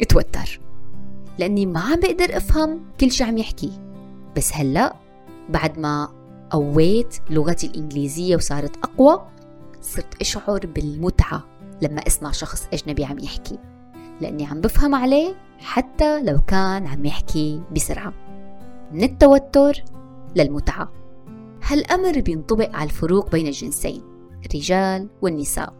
أتوتر 0.00 0.60
لأني 1.38 1.66
ما 1.66 1.80
عم 1.80 2.00
بقدر 2.00 2.36
أفهم 2.36 2.80
كل 3.00 3.10
شي 3.10 3.24
عم 3.24 3.38
يحكي. 3.38 3.72
بس 4.36 4.52
هلأ 4.52 4.94
بعد 5.48 5.78
ما 5.78 6.08
قويت 6.50 7.16
لغتي 7.30 7.66
الإنجليزية 7.66 8.36
وصارت 8.36 8.76
أقوى 8.76 9.26
صرت 9.82 10.20
أشعر 10.20 10.66
بالمتعة. 10.66 11.53
لما 11.82 12.06
أسمع 12.06 12.30
شخص 12.30 12.68
أجنبي 12.72 13.04
عم 13.04 13.18
يحكي 13.18 13.58
لأني 14.20 14.46
عم 14.46 14.60
بفهم 14.60 14.94
عليه 14.94 15.34
حتى 15.58 16.22
لو 16.22 16.38
كان 16.46 16.86
عم 16.86 17.04
يحكي 17.04 17.62
بسرعة. 17.72 18.12
من 18.92 19.02
التوتر 19.02 19.84
للمتعة. 20.36 20.92
هالأمر 21.62 22.20
بينطبق 22.20 22.76
على 22.76 22.84
الفروق 22.84 23.30
بين 23.30 23.46
الجنسين 23.46 24.02
الرجال 24.46 25.08
والنساء. 25.22 25.72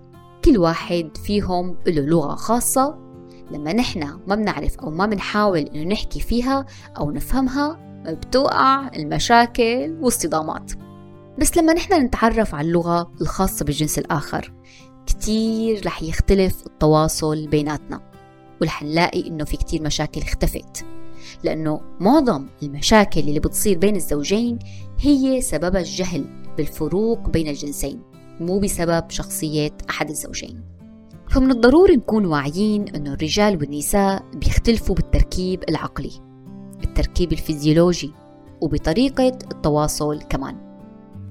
كل 0.44 0.58
واحد 0.58 1.16
فيهم 1.24 1.76
له 1.86 2.02
لغة 2.02 2.34
خاصة. 2.34 2.98
لما 3.50 3.72
نحن 3.72 4.20
ما 4.26 4.34
بنعرف 4.34 4.78
أو 4.78 4.90
ما 4.90 5.06
بنحاول 5.06 5.58
إنه 5.58 5.84
نحكي 5.84 6.20
فيها 6.20 6.66
أو 6.98 7.10
نفهمها 7.10 7.80
بتوقع 8.06 8.88
المشاكل 8.96 9.98
والصدامات. 10.00 10.72
بس 11.38 11.56
لما 11.56 11.72
نحن 11.72 11.94
نتعرف 11.94 12.54
على 12.54 12.68
اللغة 12.68 13.12
الخاصة 13.20 13.64
بالجنس 13.64 13.98
الآخر 13.98 14.52
كتير 15.06 15.86
رح 15.86 16.02
يختلف 16.02 16.66
التواصل 16.66 17.46
بيناتنا 17.46 18.00
ورح 18.60 18.82
نلاقي 18.82 19.28
إنه 19.28 19.44
في 19.44 19.56
كتير 19.56 19.82
مشاكل 19.82 20.20
اختفت 20.20 20.84
لأنه 21.44 21.80
معظم 22.00 22.46
المشاكل 22.62 23.20
اللي 23.20 23.40
بتصير 23.40 23.78
بين 23.78 23.96
الزوجين 23.96 24.58
هي 25.00 25.40
سببها 25.40 25.80
الجهل 25.80 26.24
بالفروق 26.56 27.28
بين 27.28 27.48
الجنسين 27.48 28.02
مو 28.40 28.58
بسبب 28.58 29.10
شخصية 29.10 29.72
أحد 29.90 30.10
الزوجين. 30.10 30.60
فمن 31.30 31.50
الضروري 31.50 31.96
نكون 31.96 32.26
واعيين 32.26 32.88
أنه 32.88 33.12
الرجال 33.12 33.56
والنساء 33.56 34.24
بيختلفوا 34.34 34.94
بالتركيب 34.94 35.64
العقلي 35.68 36.10
التركيب 36.84 37.32
الفيزيولوجي 37.32 38.12
وبطريقة 38.60 39.28
التواصل 39.28 40.22
كمان. 40.22 40.56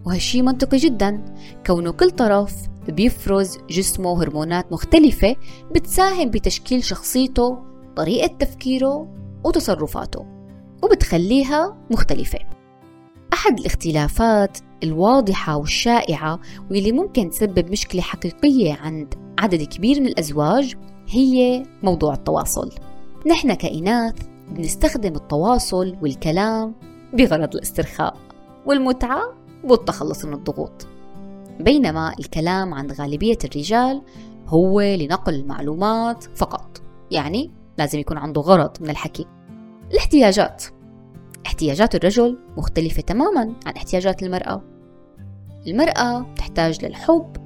وهالشي 0.06 0.42
منطقي 0.42 0.78
جدا 0.78 1.26
كونه 1.68 1.92
كل 1.92 2.12
طرف 2.12 2.56
بيفرز 2.90 3.58
جسمه 3.70 4.24
هرمونات 4.24 4.72
مختلفة 4.72 5.36
بتساهم 5.76 6.30
بتشكيل 6.30 6.84
شخصيته 6.84 7.58
طريقة 7.96 8.38
تفكيره 8.38 9.08
وتصرفاته 9.44 10.26
وبتخليها 10.84 11.78
مختلفة. 11.92 12.40
أحد 13.34 13.60
الاختلافات 13.60 14.58
الواضحة 14.84 15.58
والشائعة 15.58 16.40
واللي 16.72 16.92
ممكن 16.92 17.30
تسبب 17.30 17.72
مشكلة 17.72 18.02
حقيقية 18.02 18.74
عند 18.74 19.14
عدد 19.40 19.64
كبير 19.64 20.02
من 20.02 20.08
الأزواج 20.08 20.76
هي 21.08 21.64
موضوع 21.84 22.14
التواصل. 22.14 22.70
نحن 23.28 23.54
كإناث 23.54 24.16
بنستخدم 24.52 25.16
التواصل 25.16 25.98
والكلام 26.02 26.76
بغرض 27.14 27.56
الاسترخاء 27.56 28.18
والمتعة 28.66 29.34
والتخلص 29.64 30.26
من 30.26 30.34
الضغوط. 30.34 30.88
بينما 31.60 32.14
الكلام 32.20 32.74
عند 32.74 32.92
غالبية 32.92 33.38
الرجال 33.44 34.02
هو 34.48 34.82
لنقل 34.82 35.34
المعلومات 35.34 36.24
فقط. 36.24 36.82
يعني 37.12 37.52
لازم 37.78 38.00
يكون 38.00 38.18
عنده 38.18 38.42
غرض 38.42 38.72
من 38.82 38.90
الحكي. 38.90 39.26
الاحتياجات. 39.92 40.64
احتياجات 41.46 41.96
الرجل 41.96 42.40
مختلفة 42.58 43.02
تماما 43.02 43.54
عن 43.66 43.74
احتياجات 43.78 44.24
المرأة. 44.24 44.62
المرأة 45.68 46.26
تحتاج 46.36 46.86
للحب 46.86 47.38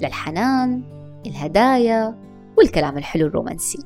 للحنان 0.00 0.82
الهدايا 1.26 2.18
والكلام 2.58 2.98
الحلو 2.98 3.26
الرومانسي. 3.26 3.78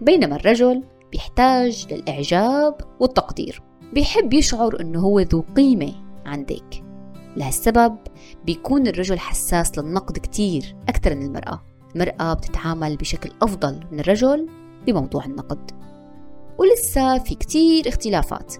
بينما 0.00 0.36
الرجل 0.36 0.84
بيحتاج 1.12 1.86
للإعجاب 1.92 2.74
والتقدير. 3.00 3.62
بيحب 3.92 4.32
يشعر 4.32 4.80
أنه 4.80 5.00
هو 5.00 5.20
ذو 5.20 5.44
قيمة 5.56 5.92
عندك. 6.26 6.84
لهالسبب 7.36 7.96
بيكون 8.46 8.86
الرجل 8.86 9.18
حساس 9.18 9.78
للنقد 9.78 10.18
كتير 10.18 10.76
أكثر 10.88 11.14
من 11.14 11.22
المرأة. 11.22 11.62
المرأة 11.94 12.34
بتتعامل 12.34 12.96
بشكل 12.96 13.30
أفضل 13.42 13.80
من 13.92 14.00
الرجل 14.00 14.48
بموضوع 14.86 15.24
النقد. 15.24 15.70
ولسه 16.58 17.18
في 17.18 17.34
كتير 17.34 17.88
اختلافات. 17.88 18.54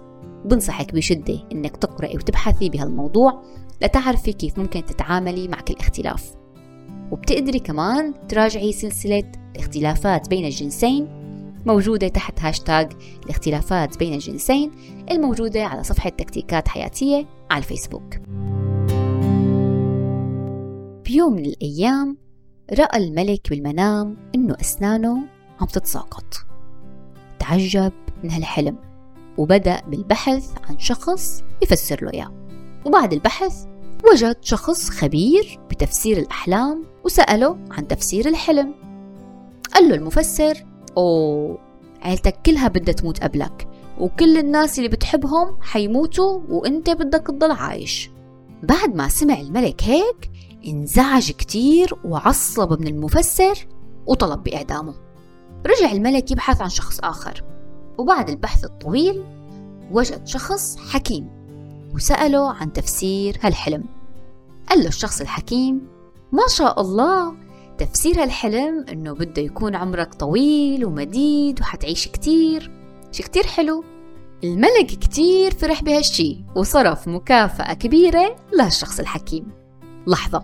بنصحك 0.45 0.93
بشدة 0.93 1.39
إنك 1.51 1.77
تقرأي 1.77 2.15
وتبحثي 2.15 2.69
بهالموضوع 2.69 3.43
لتعرفي 3.81 4.33
كيف 4.33 4.59
ممكن 4.59 4.85
تتعاملي 4.85 5.47
مع 5.47 5.61
كل 5.61 5.75
اختلاف. 5.79 6.33
وبتقدري 7.11 7.59
كمان 7.59 8.27
تراجعي 8.27 8.71
سلسلة 8.71 9.31
الاختلافات 9.55 10.29
بين 10.29 10.45
الجنسين 10.45 11.21
موجودة 11.65 12.07
تحت 12.07 12.39
هاشتاج 12.39 12.91
الاختلافات 13.25 13.97
بين 13.97 14.13
الجنسين 14.13 14.71
الموجودة 15.11 15.65
على 15.65 15.83
صفحة 15.83 16.09
تكتيكات 16.09 16.67
حياتية 16.67 17.25
على 17.51 17.63
الفيسبوك. 17.63 18.15
بيوم 21.05 21.33
من 21.33 21.45
الأيام 21.45 22.17
رأى 22.79 22.97
الملك 22.97 23.49
بالمنام 23.49 24.17
إنه 24.35 24.55
أسنانه 24.61 25.17
عم 25.61 25.67
تتساقط. 25.67 26.45
تعجب 27.39 27.91
من 28.23 28.31
هالحلم 28.31 28.77
وبدأ 29.37 29.81
بالبحث 29.87 30.51
عن 30.69 30.79
شخص 30.79 31.43
يفسر 31.61 32.03
له 32.05 32.13
إياه. 32.13 32.31
وبعد 32.85 33.13
البحث 33.13 33.65
وجد 34.11 34.37
شخص 34.41 34.89
خبير 34.89 35.59
بتفسير 35.69 36.17
الأحلام 36.17 36.83
وسأله 37.03 37.57
عن 37.71 37.87
تفسير 37.87 38.27
الحلم. 38.27 38.73
قال 39.73 39.89
له 39.89 39.95
المفسر 39.95 40.65
أوه 40.97 41.57
عيلتك 42.01 42.35
كلها 42.45 42.67
بدها 42.67 42.93
تموت 42.93 43.23
قبلك 43.23 43.67
وكل 43.99 44.37
الناس 44.37 44.77
اللي 44.77 44.89
بتحبهم 44.89 45.61
حيموتوا 45.61 46.39
وإنت 46.49 46.89
بدك 46.89 47.27
تضل 47.27 47.51
عايش. 47.51 48.11
بعد 48.63 48.95
ما 48.95 49.07
سمع 49.07 49.39
الملك 49.39 49.83
هيك 49.83 50.30
انزعج 50.67 51.31
كتير 51.31 51.95
وعصب 52.05 52.81
من 52.81 52.87
المفسر 52.87 53.67
وطلب 54.07 54.43
بإعدامه. 54.43 54.93
رجع 55.65 55.91
الملك 55.91 56.31
يبحث 56.31 56.61
عن 56.61 56.69
شخص 56.69 56.99
آخر 56.99 57.43
وبعد 57.97 58.29
البحث 58.29 58.63
الطويل 58.65 59.23
وجد 59.91 60.27
شخص 60.27 60.77
حكيم 60.77 61.29
وسأله 61.95 62.53
عن 62.53 62.73
تفسير 62.73 63.37
هالحلم. 63.41 63.83
قال 64.69 64.79
له 64.79 64.87
الشخص 64.87 65.21
الحكيم 65.21 65.87
ما 66.31 66.43
شاء 66.57 66.81
الله 66.81 67.33
تفسير 67.77 68.23
هالحلم 68.23 68.85
إنه 68.89 69.13
بده 69.13 69.41
يكون 69.41 69.75
عمرك 69.75 70.13
طويل 70.13 70.85
ومديد 70.85 71.61
وحتعيش 71.61 72.07
كتير. 72.07 72.71
شي 73.11 73.23
كتير 73.23 73.43
حلو. 73.43 73.83
الملك 74.43 74.85
كتير 74.85 75.53
فرح 75.53 75.83
بهالشي 75.83 76.43
وصرف 76.55 77.07
مكافأة 77.07 77.73
كبيرة 77.73 78.35
لهالشخص 78.53 78.99
الحكيم. 78.99 79.60
لحظة 80.07 80.43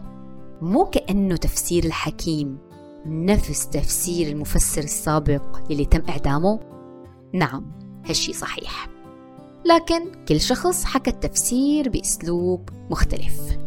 مو 0.62 0.86
كأنه 0.86 1.36
تفسير 1.36 1.84
الحكيم 1.84 2.58
نفس 3.06 3.70
تفسير 3.70 4.28
المفسر 4.28 4.84
السابق 4.84 5.72
اللي 5.72 5.86
تم 5.86 6.02
إعدامه؟ 6.10 6.60
نعم 7.34 7.72
هالشي 8.06 8.34
صحيح. 8.34 8.88
لكن 9.66 10.26
كل 10.28 10.42
شخص 10.42 10.84
حكى 10.84 11.10
التفسير 11.10 11.90
بأسلوب 11.90 12.70
مختلف. 12.90 13.58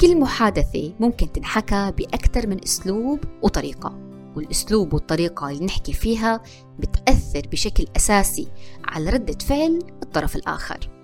كل 0.00 0.20
محادثة 0.20 0.92
ممكن 1.00 1.32
تنحكى 1.32 1.92
بأكثر 1.98 2.46
من 2.46 2.64
أسلوب 2.64 3.20
وطريقة 3.42 3.98
والأسلوب 4.36 4.94
والطريقة 4.94 5.50
اللي 5.50 5.64
نحكي 5.64 5.92
فيها 5.92 6.42
بتأثر 6.78 7.42
بشكل 7.52 7.86
أساسي 7.96 8.48
على 8.84 9.10
ردة 9.10 9.38
فعل 9.38 9.78
الطرف 10.02 10.36
الآخر. 10.36 10.97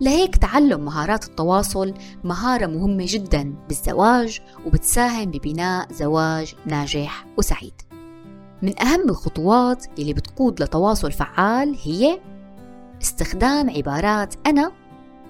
لهيك 0.00 0.36
تعلم 0.36 0.84
مهارات 0.84 1.24
التواصل 1.24 1.94
مهارة 2.24 2.66
مهمة 2.66 3.04
جدا 3.08 3.54
بالزواج 3.68 4.40
وبتساهم 4.66 5.30
ببناء 5.30 5.92
زواج 5.92 6.54
ناجح 6.66 7.26
وسعيد. 7.38 7.82
من 8.62 8.82
أهم 8.82 9.08
الخطوات 9.08 9.86
اللي 9.98 10.12
بتقود 10.12 10.62
لتواصل 10.62 11.12
فعال 11.12 11.76
هي 11.82 12.20
استخدام 13.02 13.70
عبارات 13.70 14.34
أنا 14.46 14.72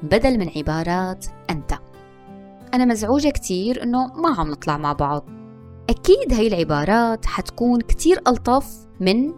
بدل 0.02 0.38
من 0.38 0.50
عبارات 0.56 1.26
أنت. 1.50 1.74
أنا 2.74 2.84
مزعوجة 2.84 3.28
كتير 3.28 3.82
إنه 3.82 4.06
ما 4.06 4.34
عم 4.38 4.50
نطلع 4.50 4.76
مع 4.76 4.92
بعض. 4.92 5.24
أكيد 5.90 6.32
هاي 6.32 6.46
العبارات 6.46 7.26
حتكون 7.26 7.80
كتير 7.80 8.20
ألطف 8.28 8.86
من 9.00 9.32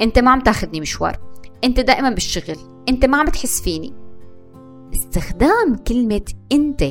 أنت 0.00 0.18
ما 0.18 0.30
عم 0.30 0.40
تاخدني 0.40 0.80
مشوار. 0.80 1.18
أنت 1.64 1.80
دائما 1.80 2.10
بالشغل. 2.10 2.56
أنت 2.88 3.04
ما 3.04 3.16
عم 3.16 3.26
تحس 3.26 3.62
فيني. 3.62 4.07
استخدام 4.94 5.76
كلمة 5.76 6.24
أنت. 6.52 6.84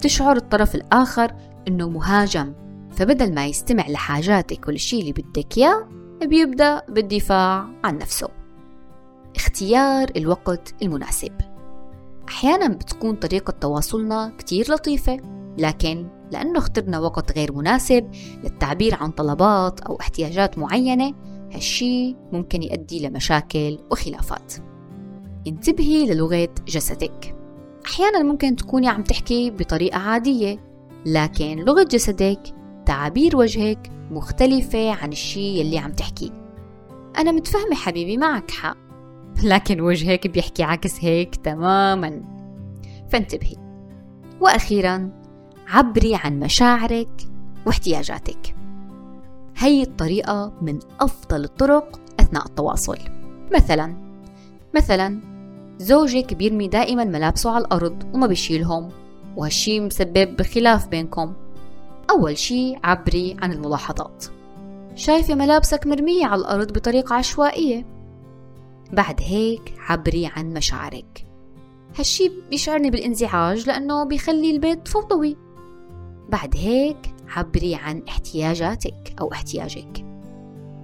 تشعر 0.00 0.36
الطرف 0.36 0.74
الآخر 0.74 1.32
إنه 1.68 1.88
مهاجم. 1.88 2.54
فبدل 2.90 3.34
ما 3.34 3.46
يستمع 3.46 3.88
لحاجاتك 3.88 4.68
والشي 4.68 5.00
اللي 5.00 5.12
بدك 5.12 5.58
إياه 5.58 5.88
بيبدأ 6.22 6.82
بالدفاع 6.88 7.66
عن 7.84 7.98
نفسه. 7.98 8.28
اختيار 9.36 10.10
الوقت 10.16 10.74
المناسب. 10.82 11.32
أحيانا 12.28 12.68
بتكون 12.68 13.16
طريقة 13.16 13.50
تواصلنا 13.50 14.32
كتير 14.38 14.72
لطيفة 14.72 15.16
لكن 15.58 16.08
لأنه 16.32 16.58
اخترنا 16.58 16.98
وقت 16.98 17.32
غير 17.32 17.52
مناسب 17.52 18.10
للتعبير 18.44 18.94
عن 18.94 19.10
طلبات 19.10 19.80
أو 19.80 20.00
احتياجات 20.00 20.58
معينة 20.58 21.14
هالشي 21.52 22.16
ممكن 22.32 22.62
يؤدي 22.62 23.08
لمشاكل 23.08 23.78
وخلافات. 23.90 24.54
انتبهي 25.46 26.06
للغة 26.06 26.48
جسدك. 26.68 27.36
أحيانا 27.86 28.22
ممكن 28.22 28.56
تكوني 28.56 28.88
عم 28.88 29.02
تحكي 29.02 29.50
بطريقة 29.50 29.98
عادية 29.98 30.58
لكن 31.06 31.56
لغة 31.56 31.82
جسدك 31.82 32.40
تعابير 32.86 33.36
وجهك 33.36 33.90
مختلفة 34.10 34.90
عن 34.90 35.12
الشي 35.12 35.60
اللي 35.60 35.78
عم 35.78 35.92
تحكيه 35.92 36.30
أنا 37.18 37.32
متفهمة 37.32 37.74
حبيبي 37.74 38.16
معك 38.16 38.50
حق. 38.50 38.76
لكن 39.44 39.80
وجهك 39.80 40.26
بيحكي 40.26 40.62
عكس 40.62 41.04
هيك 41.04 41.36
تماما. 41.36 42.22
فانتبهي. 43.08 43.56
وأخيرا 44.40 45.10
عبري 45.68 46.14
عن 46.14 46.38
مشاعرك 46.40 47.22
واحتياجاتك. 47.66 48.56
هي 49.56 49.82
الطريقة 49.82 50.52
من 50.62 50.78
أفضل 51.00 51.44
الطرق 51.44 52.00
أثناء 52.20 52.46
التواصل. 52.46 52.98
مثلا 53.54 53.96
مثلا 54.74 55.33
زوجك 55.78 56.34
بيرمي 56.34 56.68
دائما 56.68 57.04
ملابسه 57.04 57.50
على 57.50 57.64
الأرض 57.64 58.14
وما 58.14 58.26
بيشيلهم 58.26 58.88
وهالشي 59.36 59.80
مسبب 59.80 60.42
خلاف 60.42 60.88
بينكم. 60.88 61.32
أول 62.10 62.38
شي 62.38 62.76
عبري 62.84 63.36
عن 63.42 63.52
الملاحظات. 63.52 64.24
شايفة 64.94 65.34
ملابسك 65.34 65.86
مرمية 65.86 66.26
على 66.26 66.40
الأرض 66.40 66.72
بطريقة 66.72 67.14
عشوائية. 67.14 67.86
بعد 68.92 69.20
هيك 69.20 69.74
عبري 69.78 70.26
عن 70.26 70.52
مشاعرك. 70.52 71.26
هالشي 71.98 72.30
بيشعرني 72.50 72.90
بالانزعاج 72.90 73.66
لأنه 73.66 74.04
بيخلي 74.04 74.50
البيت 74.50 74.88
فوضوي. 74.88 75.36
بعد 76.28 76.56
هيك 76.56 77.14
عبري 77.28 77.74
عن 77.74 78.02
احتياجاتك 78.08 79.14
أو 79.20 79.32
احتياجك. 79.32 80.04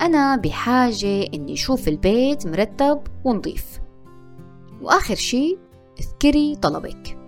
أنا 0.01 0.37
بحاجة 0.37 1.27
إني 1.35 1.53
أشوف 1.53 1.89
البيت 1.89 2.47
مرتب 2.47 3.01
ونظيف. 3.25 3.81
وآخر 4.83 5.15
شي 5.15 5.59
اذكري 6.01 6.57
طلبك. 6.57 7.19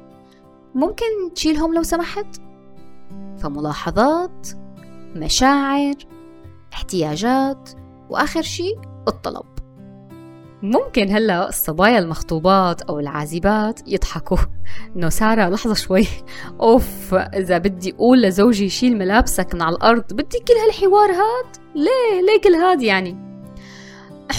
ممكن 0.75 1.35
تشيلهم 1.35 1.75
لو 1.75 1.83
سمحت؟ 1.83 2.27
فملاحظات 3.38 4.49
مشاعر 5.15 5.95
احتياجات 6.73 7.71
وآخر 8.11 8.43
شي 8.43 8.75
الطلب. 9.09 9.47
ممكن 10.62 11.11
هلأ 11.11 11.49
الصبايا 11.49 11.99
المخطوبات 11.99 12.83
أو 12.83 13.01
العازبات 13.01 13.81
يضحكوا. 13.88 14.38
إنه 14.97 15.09
سارة 15.09 15.49
لحظة 15.49 15.75
شوي. 15.75 16.07
أوف 16.61 17.15
إذا 17.15 17.59
بدي 17.59 17.93
أقول 17.93 18.23
لزوجي 18.23 18.69
شيل 18.69 18.99
ملابسك 18.99 19.55
من 19.55 19.62
على 19.62 19.77
الأرض 19.77 20.12
بدي 20.12 20.38
كل 20.38 20.55
هالحوار 20.67 21.11
هاد؟ 21.11 21.57
ليه؟ 21.75 22.23
ليه 22.27 22.41
كل 22.45 22.55
هاد 22.55 22.83
يعني؟ 22.83 23.17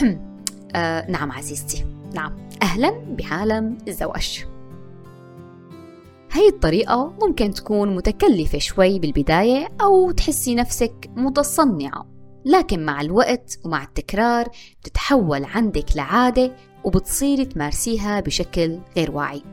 آه 0.75 1.11
نعم 1.11 1.31
عزيزتي 1.31 1.85
نعم. 2.13 2.42
أهلا 2.63 3.15
بعالم 3.19 3.77
الزواج. 3.87 4.45
هاي 6.31 6.47
الطريقة 6.47 7.13
ممكن 7.21 7.53
تكون 7.53 7.95
متكلفة 7.95 8.57
شوي 8.57 8.99
بالبداية 8.99 9.67
أو 9.81 10.11
تحسي 10.11 10.55
نفسك 10.55 11.09
متصنعة 11.15 12.05
لكن 12.45 12.85
مع 12.85 13.01
الوقت 13.01 13.59
ومع 13.65 13.83
التكرار 13.83 14.49
بتتحول 14.81 15.45
عندك 15.45 15.85
لعادة 15.95 16.55
وبتصيري 16.83 17.45
تمارسيها 17.45 18.19
بشكل 18.19 18.79
غير 18.97 19.11
واعي. 19.11 19.43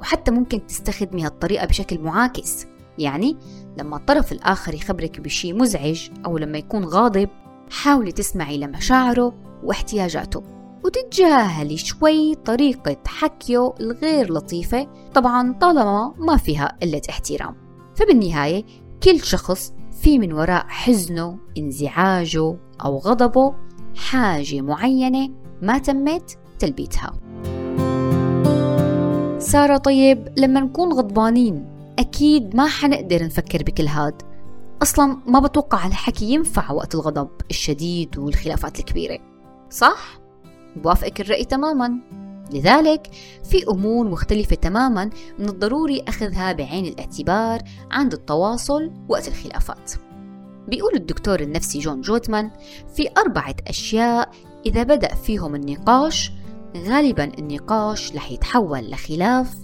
وحتى 0.00 0.30
ممكن 0.30 0.66
تستخدمي 0.66 1.24
هالطريقة 1.24 1.66
بشكل 1.66 1.98
معاكس 1.98 2.66
يعني 2.98 3.36
لما 3.78 3.96
الطرف 3.96 4.32
الآخر 4.32 4.74
يخبرك 4.74 5.20
بشي 5.20 5.52
مزعج 5.52 6.10
أو 6.26 6.38
لما 6.38 6.58
يكون 6.58 6.84
غاضب 6.84 7.28
حاولي 7.70 8.12
تسمعي 8.12 8.58
لمشاعره 8.58 9.34
واحتياجاته. 9.62 10.54
وتتجاهلي 10.84 11.76
شوي 11.76 12.34
طريقة 12.34 12.96
حكيه 13.06 13.74
الغير 13.80 14.32
لطيفة. 14.32 14.86
طبعا 15.14 15.52
طالما 15.60 16.14
ما 16.18 16.36
فيها 16.36 16.78
قلة 16.82 17.02
احترام 17.10 17.56
فبالنهاية 17.94 18.64
كل 19.02 19.20
شخص 19.20 19.72
في 20.02 20.18
من 20.18 20.32
وراء 20.32 20.64
حزنه 20.68 21.38
انزعاجه 21.58 22.56
أو 22.84 22.98
غضبه 22.98 23.54
حاجة 23.96 24.60
معينة 24.60 25.30
ما 25.62 25.78
تمت 25.78 26.38
تلبيتها. 26.58 27.12
سارة 29.38 29.76
طيب 29.76 30.28
لما 30.36 30.60
نكون 30.60 30.92
غضبانين 30.92 31.66
أكيد 31.98 32.56
ما 32.56 32.66
حنقدر 32.66 33.24
نفكر 33.24 33.62
بكل 33.62 33.86
هاد. 33.86 34.22
أصلا 34.82 35.16
ما 35.26 35.40
بتوقع 35.40 35.86
الحكي 35.86 36.24
ينفع 36.24 36.72
وقت 36.72 36.94
الغضب 36.94 37.28
الشديد 37.50 38.18
والخلافات 38.18 38.78
الكبيرة. 38.78 39.18
صح؟ 39.70 40.23
بوافقك 40.76 41.20
الرأي 41.20 41.44
تماما. 41.44 42.00
لذلك 42.52 43.10
في 43.50 43.64
أمور 43.68 44.08
مختلفة 44.08 44.56
تماما 44.56 45.10
من 45.38 45.48
الضروري 45.48 46.04
أخذها 46.08 46.52
بعين 46.52 46.86
الاعتبار 46.86 47.62
عند 47.90 48.12
التواصل 48.12 48.92
وقت 49.08 49.28
الخلافات. 49.28 49.92
بيقول 50.68 50.94
الدكتور 50.94 51.40
النفسي 51.40 51.78
جون 51.78 52.00
جوتمان 52.00 52.50
في 52.94 53.08
أربعة 53.18 53.54
أشياء 53.68 54.30
إذا 54.66 54.82
بدأ 54.82 55.14
فيهم 55.14 55.54
النقاش 55.54 56.32
غالبا 56.76 57.38
النقاش 57.38 58.12
رح 58.14 58.30
يتحول 58.30 58.90
لخلاف 58.90 59.54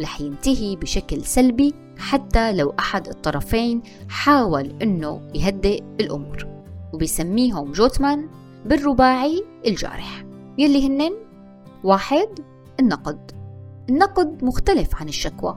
رح 0.00 0.20
ينتهي 0.20 0.76
بشكل 0.76 1.24
سلبي 1.24 1.74
حتى 1.98 2.52
لو 2.52 2.74
أحد 2.78 3.08
الطرفين 3.08 3.82
حاول 4.08 4.74
أنه 4.82 5.30
يهدئ 5.34 5.82
الأمور. 6.00 6.46
وبيسميهم 6.92 7.72
جوتمان 7.72 8.28
بالرباعي 8.66 9.44
الجارح. 9.66 10.24
يلي 10.58 10.86
هنن 10.86 11.12
واحد 11.84 12.28
النقد. 12.80 13.32
النقد 13.90 14.44
مختلف 14.44 14.96
عن 14.96 15.08
الشكوى. 15.08 15.56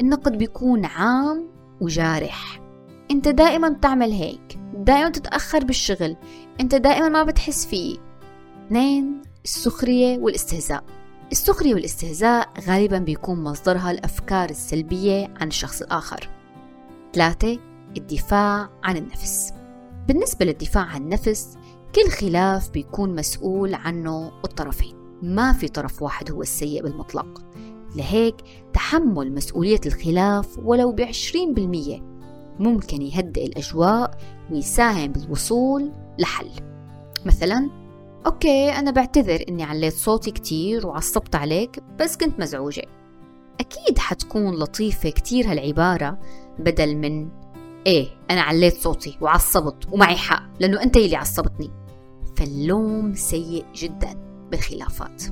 النقد 0.00 0.38
بيكون 0.38 0.84
عام 0.84 1.48
وجارح. 1.80 2.60
انت 3.10 3.28
دائما 3.28 3.68
بتعمل 3.68 4.12
هيك 4.12 4.58
دائما 4.74 5.08
تتأخر 5.08 5.64
بالشغل 5.64 6.16
انت 6.60 6.74
دائما 6.74 7.08
ما 7.08 7.22
بتحس 7.22 7.66
فيه. 7.66 7.96
اثنين 8.66 9.22
السخرية 9.44 10.18
والاستهزاء. 10.18 10.84
السخرية 11.32 11.74
والاستهزاء 11.74 12.48
غالبا 12.68 12.98
بيكون 12.98 13.44
مصدرها 13.44 13.90
الأفكار 13.90 14.50
السلبية 14.50 15.34
عن 15.40 15.48
الشخص 15.48 15.82
الآخر 15.82 16.28
ثلاثة 17.12 17.58
الدفاع 17.96 18.68
عن 18.84 18.96
النفس. 18.96 19.52
بالنسبة 20.08 20.44
للدفاع 20.44 20.84
عن 20.84 21.02
النفس 21.02 21.56
كل 21.94 22.10
خلاف 22.10 22.70
بيكون 22.70 23.14
مسؤول 23.14 23.74
عنه 23.74 24.32
الطرفين 24.44 24.94
ما 25.22 25.52
في 25.52 25.68
طرف 25.68 26.02
واحد 26.02 26.30
هو 26.30 26.42
السيء 26.42 26.82
بالمطلق. 26.82 27.42
لهيك 27.96 28.36
تحمل 28.72 29.34
مسؤولية 29.34 29.80
الخلاف 29.86 30.58
ولو 30.58 30.92
بعشرين 30.92 31.54
بالمية 31.54 32.02
ممكن 32.58 33.02
يهدئ 33.02 33.46
الأجواء 33.46 34.18
ويساهم 34.50 35.12
بالوصول 35.12 35.92
لحل. 36.18 36.50
مثلا 37.26 37.70
أوكي 38.26 38.70
أنا 38.70 38.90
بعتذر 38.90 39.44
إني 39.48 39.62
عليت 39.62 39.94
صوتي 39.94 40.30
كتير 40.30 40.86
وعصبت 40.86 41.34
عليك 41.34 41.82
بس 42.00 42.16
كنت 42.16 42.40
مزعوجة. 42.40 42.84
أكيد 43.60 43.98
حتكون 43.98 44.54
لطيفة 44.54 45.10
كتير 45.10 45.50
هالعبارة 45.50 46.18
بدل 46.58 46.96
من 46.96 47.28
إيه 47.86 48.08
أنا 48.30 48.40
عليت 48.40 48.74
صوتي 48.76 49.18
وعصبت 49.20 49.92
ومعي 49.92 50.16
حق 50.16 50.42
لأنه 50.60 50.82
أنت 50.82 50.96
اللي 50.96 51.16
عصبتني. 51.16 51.81
فاللوم 52.42 53.14
سيء 53.14 53.64
جدا 53.74 54.14
بالخلافات. 54.50 55.22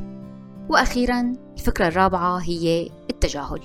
وأخيرا 0.68 1.33
الفكرة 1.59 1.88
الرابعة 1.88 2.38
هي 2.38 2.90
التجاهل. 3.11 3.61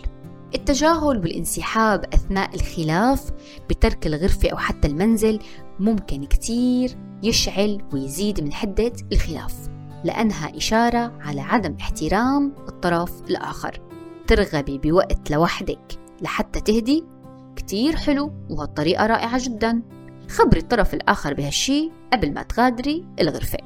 التجاهل 0.56 1.18
والانسحاب 1.18 2.06
أثناء 2.14 2.56
الخلاف 2.56 3.32
بترك 3.70 4.08
الغرفة 4.08 4.50
أو 4.50 4.58
حتى 4.58 4.88
المنزل 4.88 5.40
ممكن 5.80 6.24
كتير 6.24 6.98
يشعل 7.24 7.82
ويزيد 7.94 8.42
من 8.42 8.54
حدة 8.54 8.92
الخلاف 9.12 9.56
لأنها 10.04 10.58
إشارة 10.58 11.14
على 11.22 11.42
عدم 11.42 11.76
احترام 11.82 12.54
الطرف 12.68 13.22
الآخر. 13.30 13.82
ترغبي 14.28 14.78
بوقت 14.78 15.32
لوحدك 15.32 16.00
لحتى 16.22 16.62
تهدي؟ 16.62 17.04
كتير 17.56 17.96
حلو 17.96 18.32
وهالطريقة 18.50 19.06
رائعة 19.06 19.44
جدا. 19.44 19.95
خبري 20.30 20.60
الطرف 20.60 20.94
الآخر 20.94 21.34
بهالشي 21.34 21.92
قبل 22.14 22.34
ما 22.34 22.44
تغادري 22.44 23.06
الغرفة. 23.20 23.58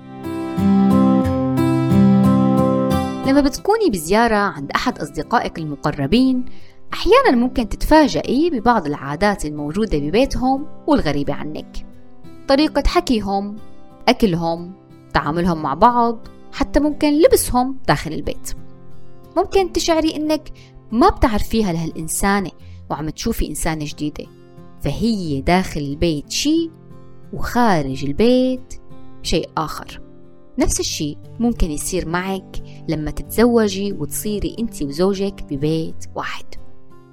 لما 3.28 3.41
بتكوني 3.41 3.89
بزيارة 3.89 4.36
عند 4.36 4.72
أحد 4.72 5.00
أصدقائك 5.00 5.58
المقربين 5.58 6.45
أحيانا 6.93 7.32
ممكن 7.32 7.69
تتفاجئي 7.69 8.50
ببعض 8.50 8.86
العادات 8.86 9.45
الموجودة 9.45 9.98
ببيتهم 9.98 10.67
والغريبة 10.88 11.34
عنك. 11.34 11.86
طريقة 12.48 12.84
حكيهم 12.88 13.56
أكلهم 14.08 14.74
تعاملهم 15.13 15.62
مع 15.62 15.74
بعض 15.74 16.28
حتى 16.54 16.80
ممكن 16.80 17.13
لبسهم 17.13 17.78
داخل 17.88 18.13
البيت. 18.13 18.54
ممكن 19.38 19.72
تشعري 19.72 20.15
إنك 20.15 20.50
ما 20.91 21.10
بتعرفيها 21.10 21.74
لهالإنسانة 21.74 22.52
وعم 22.89 23.10
تشوفي 23.10 23.50
إنسانة 23.50 23.86
جديدة. 23.86 24.38
فهي 24.82 25.42
داخل 25.42 25.82
البيت 25.82 26.32
شيء 26.32 26.72
وخارج 27.34 28.06
البيت 28.06 28.74
شيء 29.24 29.50
آخر. 29.58 30.02
نفس 30.60 30.80
الشيء 30.80 31.18
ممكن 31.39 31.72
يصير 31.72 32.08
معك 32.10 32.63
لما 32.88 33.12
تتزوجي 33.12 33.94
وتصيري 33.94 34.56
انت 34.60 34.82
وزوجك 34.82 35.44
ببيت 35.44 36.06
واحد. 36.15 36.46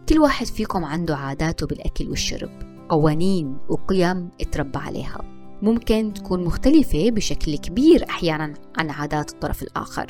كل 0.08 0.18
واحد 0.18 0.46
فيكم 0.46 0.84
عنده 0.84 1.16
عاداته 1.16 1.66
بالأكل 1.66 2.08
والشرب 2.08 2.50
قوانين 2.88 3.56
وقيم 3.68 4.28
اتربى 4.40 4.78
عليها. 4.78 5.18
ممكن 5.62 6.12
تكون 6.14 6.44
مختلفة 6.44 7.10
بشكل 7.10 7.56
كبير 7.56 8.04
أحيانا 8.10 8.54
عن 8.76 8.90
عادات 8.90 9.32
الطرف 9.32 9.62
الآخر. 9.62 10.06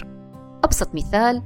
أبسط 0.65 0.95
مثال 0.95 1.43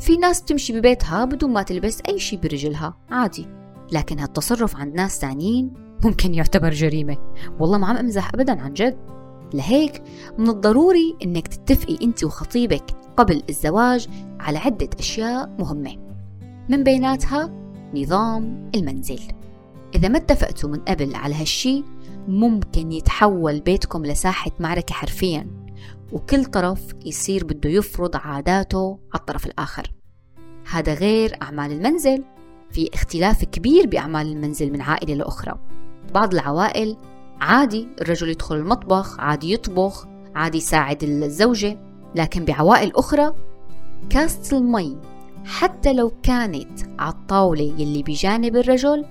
في 0.00 0.16
ناس 0.16 0.42
تمشي 0.42 0.72
ببيتها 0.72 1.24
بدون 1.24 1.52
ما 1.52 1.62
تلبس 1.62 2.00
أي 2.08 2.18
شيء 2.18 2.38
برجلها 2.38 2.96
عادي. 3.10 3.46
لكن 3.94 4.18
هالتصرف 4.18 4.76
عند 4.76 4.94
ناس 4.94 5.20
ثانيين 5.20 5.72
ممكن 6.04 6.34
يعتبر 6.34 6.70
جريمة. 6.70 7.16
والله 7.60 7.78
ما 7.78 7.86
عم 7.86 7.96
أمزح 7.96 8.34
أبدا 8.34 8.62
عن 8.62 8.72
جد. 8.72 8.96
لهيك 9.54 10.02
من 10.38 10.48
الضروري 10.48 11.16
أنك 11.24 11.48
تتفقي 11.48 11.98
أنت 12.02 12.24
وخطيبك 12.24 12.84
قبل 13.16 13.42
الزواج 13.48 14.08
على 14.40 14.58
عدة 14.58 14.88
أشياء 14.98 15.56
مهمة. 15.58 15.96
من 16.68 16.84
بيناتها 16.84 17.50
نظام 17.94 18.70
المنزل. 18.74 19.20
إذا 19.94 20.08
ما 20.08 20.18
اتفقتوا 20.18 20.70
من 20.70 20.78
قبل 20.78 21.14
على 21.14 21.34
هالشي 21.34 21.84
ممكن 22.28 22.92
يتحول 22.92 23.60
بيتكم 23.60 24.06
لساحة 24.06 24.50
معركة 24.60 24.94
حرفيا 24.94 25.46
وكل 26.12 26.44
طرف 26.44 26.80
يصير 27.06 27.44
بده 27.44 27.70
يفرض 27.70 28.16
عاداته 28.16 28.98
على 29.12 29.20
الطرف 29.20 29.46
الآخر. 29.46 29.92
هذا 30.70 30.94
غير 30.94 31.36
أعمال 31.42 31.72
المنزل. 31.72 32.24
في 32.74 32.90
اختلاف 32.94 33.44
كبير 33.44 33.86
بأعمال 33.86 34.26
المنزل 34.26 34.72
من 34.72 34.80
عائلة 34.80 35.14
لأخرى. 35.14 35.54
بعض 36.14 36.34
العوائل 36.34 36.96
عادي 37.40 37.88
الرجل 38.00 38.28
يدخل 38.28 38.56
المطبخ 38.56 39.20
عادي 39.20 39.52
يطبخ 39.52 40.06
عادي 40.34 40.58
يساعد 40.58 41.02
الزوجة 41.02 41.78
لكن 42.14 42.44
بعوائل 42.44 42.92
أخرى 42.96 43.34
كاسة 44.10 44.58
المي. 44.58 44.96
حتى 45.44 45.92
لو 45.92 46.12
كانت 46.22 46.80
على 46.98 47.12
الطاولة 47.12 47.74
يلي 47.78 48.02
بجانب 48.02 48.56
الرجل 48.56 49.04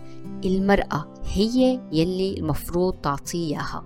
المرأة 0.45 1.13
هي 1.33 1.79
يلي 1.91 2.37
المفروض 2.37 2.93
تعطيه 2.93 3.47
إياها. 3.47 3.83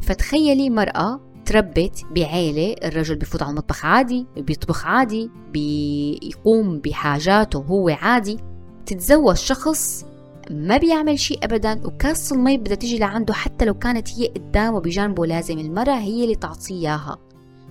فتخيلي 0.00 0.70
مرأة 0.70 1.20
تربت 1.44 2.02
بعيلة 2.14 2.76
الرجل 2.84 3.16
بفوت 3.16 3.42
على 3.42 3.50
المطبخ 3.50 3.84
عادي 3.84 4.26
بيطبخ 4.36 4.86
عادي 4.86 5.30
بيقوم 5.52 6.78
بحاجاته 6.78 7.58
هو 7.58 7.88
عادي. 7.88 8.38
تتزوج 8.86 9.36
شخص 9.36 10.04
ما 10.50 10.76
بيعمل 10.76 11.18
شيء 11.18 11.44
ابدا 11.44 11.86
وكاس 11.86 12.32
المي 12.32 12.58
بدها 12.58 12.74
تيجي 12.74 12.98
لعنده 12.98 13.34
حتى 13.34 13.64
لو 13.64 13.74
كانت 13.74 14.10
هي 14.10 14.26
قدامه 14.26 14.80
بجانبه 14.80 15.26
لازم 15.26 15.58
المرأة 15.58 15.98
هي 15.98 16.24
اللي 16.24 16.34
تعطيه 16.34 16.74
إياها. 16.74 17.18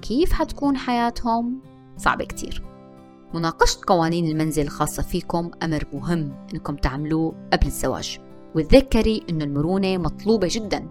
كيف 0.01 0.33
حتكون 0.33 0.77
حياتهم؟ 0.77 1.61
صعبة 1.97 2.25
كتير. 2.25 2.63
مناقشة 3.33 3.79
قوانين 3.87 4.25
المنزل 4.25 4.61
الخاصة 4.61 5.03
فيكم 5.03 5.51
أمر 5.63 5.83
مهم 5.93 6.47
إنكم 6.53 6.75
تعملوه 6.75 7.35
قبل 7.53 7.67
الزواج. 7.67 8.19
وتذكري 8.55 9.23
إنه 9.29 9.43
المرونة 9.43 9.97
مطلوبة 9.97 10.47
جدا. 10.51 10.87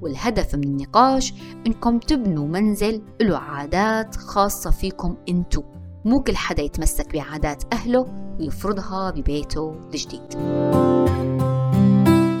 والهدف 0.00 0.54
من 0.54 0.64
النقاش 0.64 1.34
إنكم 1.66 1.98
تبنوا 1.98 2.48
منزل 2.48 3.02
له 3.20 3.36
عادات 3.36 4.16
خاصة 4.16 4.70
فيكم 4.70 5.16
أنتو. 5.28 5.62
مو 6.04 6.20
كل 6.22 6.36
حدا 6.36 6.62
يتمسك 6.62 7.12
بعادات 7.12 7.62
أهله 7.72 8.06
ويفرضها 8.40 9.10
ببيته 9.10 9.74
الجديد. 9.94 10.34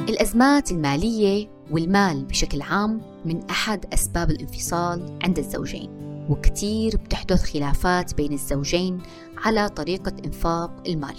الأزمات 0.08 0.72
المالية 0.72 1.48
والمال 1.70 2.24
بشكل 2.24 2.62
عام 2.62 3.00
من 3.24 3.44
أحد 3.50 3.86
أسباب 3.94 4.30
الانفصال 4.30 5.18
عند 5.22 5.38
الزوجين 5.38 5.90
وكتير 6.30 6.96
بتحدث 6.96 7.52
خلافات 7.52 8.14
بين 8.14 8.32
الزوجين 8.32 8.98
على 9.38 9.68
طريقة 9.68 10.12
إنفاق 10.24 10.82
المال. 10.88 11.16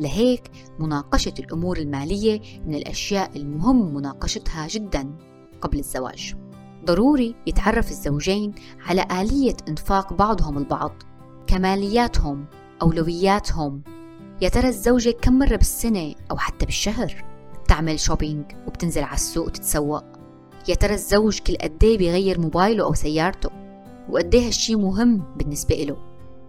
لهيك 0.00 0.50
مناقشة 0.78 1.34
الأمور 1.38 1.78
المالية 1.78 2.40
من 2.66 2.74
الأشياء 2.74 3.36
المهم 3.36 3.94
مناقشتها 3.94 4.66
جدا 4.68 5.16
قبل 5.60 5.78
الزواج. 5.78 6.34
ضروري 6.84 7.34
يتعرف 7.46 7.90
الزوجين 7.90 8.54
على 8.86 9.06
آلية 9.20 9.56
إنفاق 9.68 10.12
بعضهم 10.12 10.58
البعض 10.58 10.92
كمالياتهم 11.48 12.44
أولوياتهم 12.82 13.82
يا 14.42 14.48
ترى 14.48 14.68
الزوجة 14.68 15.10
كم 15.10 15.38
مرة 15.38 15.56
بالسنة 15.56 16.14
أو 16.30 16.36
حتى 16.36 16.66
بالشهر 16.66 17.24
بتعمل 17.64 18.00
شوبينج 18.00 18.44
وبتنزل 18.66 19.02
على 19.02 19.14
السوق 19.14 19.46
وتتسوق 19.46 20.04
يا 20.68 20.74
ترى 20.74 20.94
الزوج 20.94 21.38
كل 21.38 21.56
قد 21.56 21.84
إيه 21.84 21.98
بيغير 21.98 22.40
موبايله 22.40 22.84
أو 22.84 22.94
سيارته 22.94 23.50
وقد 24.10 24.34
إيه 24.34 24.46
هالشي 24.46 24.76
مهم 24.76 25.22
بالنسبة 25.36 25.74
له 25.74 25.96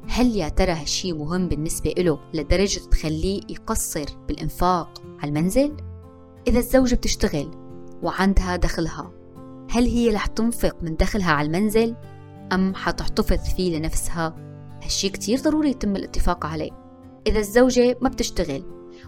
هل 0.08 0.36
يا 0.36 0.50
ترى 0.50 0.72
هالشي 0.72 1.14
مهم 1.14 1.48
بالنسبة 1.48 1.94
له 1.98 2.20
لدرجة 2.34 2.80
تخليه 2.92 3.42
يقصر 3.50 4.06
بالإنفاق 4.28 5.02
على 5.20 5.30
المنزل؟ 5.30 5.78
إذا 6.48 6.60
الزوجة 6.60 6.96
بتشتغل 6.96 7.52
وعندها 8.04 8.56
دخلها 8.56 9.12
هل 9.72 9.86
هي 9.86 10.10
رح 10.10 10.26
تنفق 10.26 10.76
من 10.82 10.96
دخلها 10.96 11.32
على 11.32 11.48
المنزل 11.48 11.96
أم 12.54 12.76
حتحتفظ 12.76 13.56
فيه 13.56 13.78
لنفسها؟ 13.78 14.49
هالشي 14.84 15.10
كتير 15.10 15.40
ضروري 15.40 15.70
يتم 15.70 15.96
الاتفاق 15.96 16.46
عليه. 16.46 16.72
إذا 17.28 17.40
الزوجة 17.40 17.98
ما 18.02 18.10
بتشتغل 18.10 18.64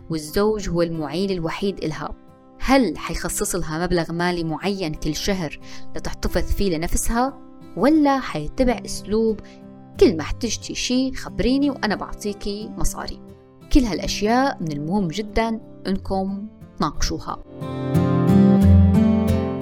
والزوج 0.10 0.70
هو 0.70 0.82
المعين 0.82 1.30
الوحيد 1.30 1.84
إلها 1.84 2.16
هل 2.60 2.98
حيخصص 2.98 3.56
لها 3.56 3.84
مبلغ 3.86 4.12
مالي 4.14 4.44
معين 4.44 4.94
كل 4.94 5.16
شهر 5.16 5.60
لتحتفظ 5.96 6.52
فيه 6.52 6.78
لنفسها؟ 6.78 7.40
ولا 7.78 8.20
حيتبع 8.20 8.82
أسلوب 8.86 9.40
كل 10.00 10.18
ما 10.18 10.22
احتجتي 10.22 10.76
شي 10.76 11.14
خبريني 11.14 11.70
وأنا 11.70 11.96
بعطيكي 11.96 12.70
مصاري؟ 12.78 13.20
كل 13.74 13.80
هالأشياء 13.80 14.58
من 14.62 14.72
المهم 14.72 15.08
جدا 15.08 15.62
أنكم 15.88 16.48
تناقشوها. 16.78 17.44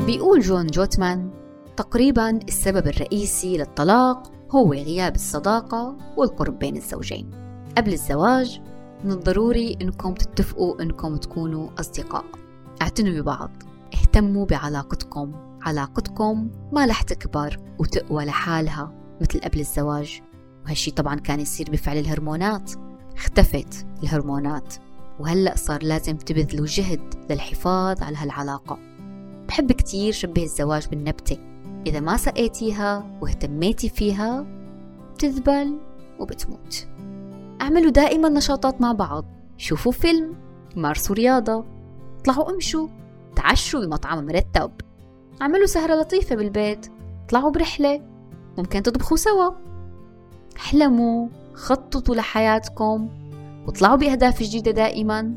بيقول 0.06 0.41
جون 0.41 0.67
جوتمان 0.67 1.32
تقريبا 1.78 2.30
السبب 2.30 2.88
الرئيسي 2.88 3.58
للطلاق 3.58 4.32
هو 4.52 4.74
غياب 4.74 5.16
الصداقة 5.16 5.98
والقرب 6.18 6.60
بين 6.60 6.78
الزوجين. 6.78 7.32
قبل 7.78 7.94
الزواج 7.94 8.62
من 9.04 9.12
الضروري 9.12 9.78
إنكم 9.82 10.14
تتفقوا 10.14 10.82
إنكم 10.82 11.16
تكونوا 11.16 11.70
أصدقاء. 11.80 12.26
اعتنوا 12.82 13.22
ببعض. 13.22 13.52
اهتموا 13.94 14.46
بعلاقتكم. 14.46 15.32
علاقتكم 15.62 16.50
ما 16.72 16.86
رح 16.86 17.02
تكبر 17.02 17.58
وتقوى 17.80 18.26
لحالها 18.26 18.94
مثل 19.22 19.40
قبل 19.40 19.60
الزواج. 19.60 20.22
وهالشي 20.66 20.92
طبعا 20.92 21.16
كان 21.16 21.40
يصير 21.40 21.72
بفعل 21.72 21.98
الهرمونات. 21.98 22.72
اختفت 23.16 23.86
الهرمونات. 24.04 24.74
وهلأ 25.20 25.56
صار 25.56 25.84
لازم 25.84 26.18
تبذلوا 26.18 26.66
جهد 26.66 27.02
للحفاظ 27.30 28.04
على 28.04 28.18
هالعلاقة. 28.18 28.80
بحب 29.48 29.72
كتير 29.72 30.14
شبه 30.14 30.44
الزواج 30.44 30.88
بالنبتة. 30.88 31.49
إذا 31.88 32.00
ما 32.00 32.18
سقيتيها 32.18 33.18
واهتميتي 33.22 33.89
فيها 33.89 34.46
بتذبل 35.13 35.80
وبتموت. 36.20 36.88
اعملوا 37.62 37.92
دائما 37.92 38.30
نشاطات 38.30 38.82
مع 38.82 38.92
بعض. 38.92 39.26
شوفوا 39.58 39.92
فيلم 39.92 40.36
مارسوا 40.76 41.15
رياضة 41.15 41.65
اطلعوا 42.20 42.52
امشوا 42.52 42.88
تعشوا 43.36 43.86
بمطعم 43.86 44.26
مرتب. 44.26 44.72
اعملوا 45.42 45.65
سهرة 45.65 45.96
لطيفة 46.02 46.36
بالبيت 46.36 46.88
اطلعوا 47.26 47.52
برحلة. 47.52 48.02
ممكن 48.58 48.84
تطبخوا 48.84 49.18
سوا. 49.18 49.52
احلموا 50.58 51.28
خططوا 51.54 52.15
لحياتكم 52.15 53.10
واطلعوا 53.68 53.96
بأهداف 53.96 54.44
جديدة 54.44 54.72
دائما. 54.72 55.36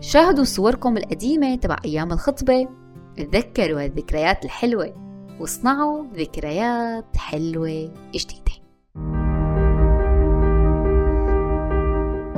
شاهدوا 0.00 0.44
صوركم 0.44 0.96
القديمة 0.96 1.56
تبع 1.56 1.76
أيام 1.84 2.12
الخطبة. 2.12 2.68
تذكروا 3.16 3.84
هالذكريات 3.84 4.44
الحلوة. 4.44 5.05
واصنعوا 5.40 6.04
ذكريات 6.14 7.16
حلوة 7.16 7.90
جديدة. 8.14 8.46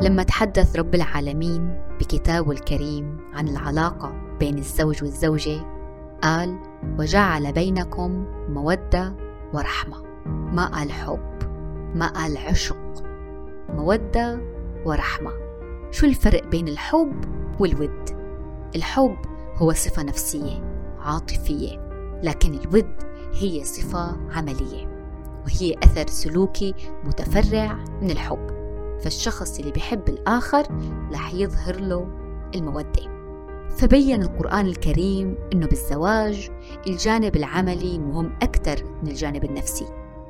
لما 0.03 0.23
تحدث 0.23 0.77
رب 0.77 0.95
العالمين 0.95 1.83
بكتابه 2.01 2.51
الكريم 2.51 3.19
عن 3.35 3.49
العلاقة 3.49 4.13
بين 4.41 4.59
الزوج 4.59 5.03
والزوجة 5.03 5.61
قال 6.23 6.59
وجعل 6.99 7.53
بينكم 7.53 8.27
مودة 8.49 9.17
ورحمة 9.53 10.03
ما 10.27 10.67
قال 10.67 10.93
حب 10.93 11.39
ما 11.95 12.07
قال 12.07 12.37
عشق 12.37 13.05
مودة 13.69 14.41
ورحمة. 14.85 15.33
شو 15.91 16.07
الفرق 16.07 16.47
بين 16.47 16.69
الحب 16.69 17.25
والود؟ 17.61 18.11
الحب 18.77 19.17
هو 19.57 19.73
صفة 19.73 20.03
نفسية 20.03 20.65
عاطفية. 20.99 21.88
لكن 22.23 22.55
الود 22.55 22.95
هي 23.35 23.65
صفة 23.65 24.17
عملية 24.31 24.99
وهي 25.45 25.75
أثر 25.83 26.07
سلوكي 26.07 26.75
متفرع 27.05 27.85
من 28.03 28.11
الحب. 28.11 28.59
فالشخص 29.01 29.59
اللي 29.59 29.73
بيحب 29.73 30.09
الآخر 30.09 30.67
رح 31.13 31.35
يظهر 31.35 31.81
له 31.81 32.09
المودة. 32.55 33.19
فبين 33.77 34.23
القرآن 34.23 34.67
الكريم 34.67 35.35
أنه 35.53 35.67
بالزواج 35.67 36.51
الجانب 36.87 37.37
العملي 37.37 37.99
مهم 37.99 38.33
أكثر 38.43 38.85
من 39.03 39.09
الجانب 39.09 39.45
النفسي. 39.45 39.87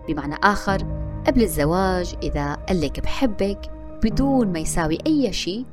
بمعنى 0.09 0.35
آخر 0.42 0.79
قبل 1.27 1.42
الزواج 1.42 2.14
إذا 2.22 2.55
قالك 2.55 3.01
بحبك 3.01 3.70
بدون 4.05 4.53
ما 4.53 4.59
يساوي 4.59 4.98
أي 5.07 5.33
شيء 5.33 5.64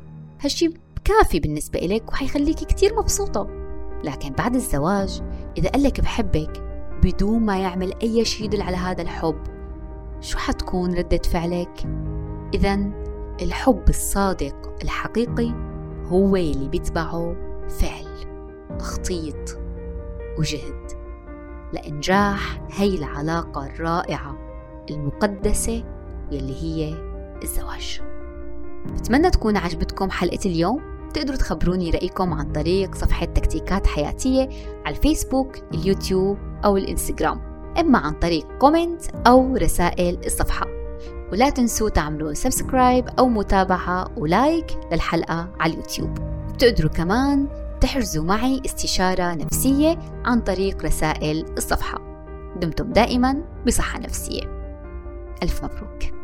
هالشي 0.42 0.70
كافي 1.04 1.40
بالنسبة 1.40 1.80
إلك 1.80 2.12
وحيخليك 2.12 2.58
كتير 2.58 2.96
مبسوطة. 2.96 3.65
لكن 4.06 4.30
بعد 4.34 4.56
الزواج 4.56 5.22
إذا 5.58 5.70
قالك 5.70 6.02
بحبك 6.02 6.64
بدون 7.04 7.40
ما 7.40 7.60
يعمل 7.60 7.94
أي 8.04 8.26
شيء 8.26 8.46
يدل 8.46 8.62
على 8.62 8.78
هذا 8.78 9.02
الحب 9.02 9.40
شو 10.22 10.38
حتكون 10.38 10.94
ردة 10.94 11.22
فعلك؟ 11.32 11.88
إذا 12.54 12.80
الحب 13.42 13.90
الصادق 13.90 14.76
الحقيقي 14.84 15.52
هو 16.06 16.36
اللي 16.36 16.70
بيتبعه 16.70 17.36
فعل 17.70 18.08
تخطيط 18.80 19.60
وجهد 20.40 20.92
لإنجاح 21.74 22.62
هي 22.72 22.96
العلاقة 22.96 23.66
الرائعة 23.66 24.38
المقدسة 24.90 25.84
يلي 26.32 26.64
هي 26.64 26.94
الزواج 27.44 28.02
بتمنى 28.86 29.30
تكون 29.30 29.58
عجبتكم 29.58 30.10
حلقة 30.10 30.40
اليوم 30.46 30.95
تقدروا 31.16 31.38
تخبروني 31.38 31.90
رأيكم 31.90 32.34
عن 32.34 32.52
طريق 32.52 32.96
صفحة 32.96 33.26
تكتيكات 33.26 33.88
حياتية 33.88 34.50
على 34.86 34.96
الفيسبوك 34.96 35.58
اليوتيوب 35.74 36.38
أو 36.66 36.78
الإنستغرام. 36.78 37.42
إما 37.80 38.00
عن 38.00 38.14
طريق 38.14 38.58
comment 38.58 39.02
أو 39.28 39.56
رسائل 39.56 40.18
الصفحة. 40.26 40.66
ولا 41.32 41.50
تنسوا 41.50 41.90
تعملوا 41.90 42.34
subscribe 42.34 43.08
أو 43.20 43.28
متابعة 43.28 44.08
و 44.18 44.27
like 44.27 44.66
للحلقة 44.92 45.50
على 45.60 45.74
اليوتيوب. 45.74 46.18
بتقدروا 46.54 46.92
كمان 46.92 47.48
تحجزوا 47.82 48.24
معي 48.24 48.62
استشارة 48.66 49.34
نفسية 49.34 50.00
عن 50.26 50.42
طريق 50.42 50.86
رسائل 50.86 51.46
الصفحة. 51.58 52.02
دمتم 52.62 52.94
دائما 52.94 53.42
بصحة 53.68 54.00
نفسية. 54.00 54.44
ألف 55.44 55.64
مبروك. 55.64 56.15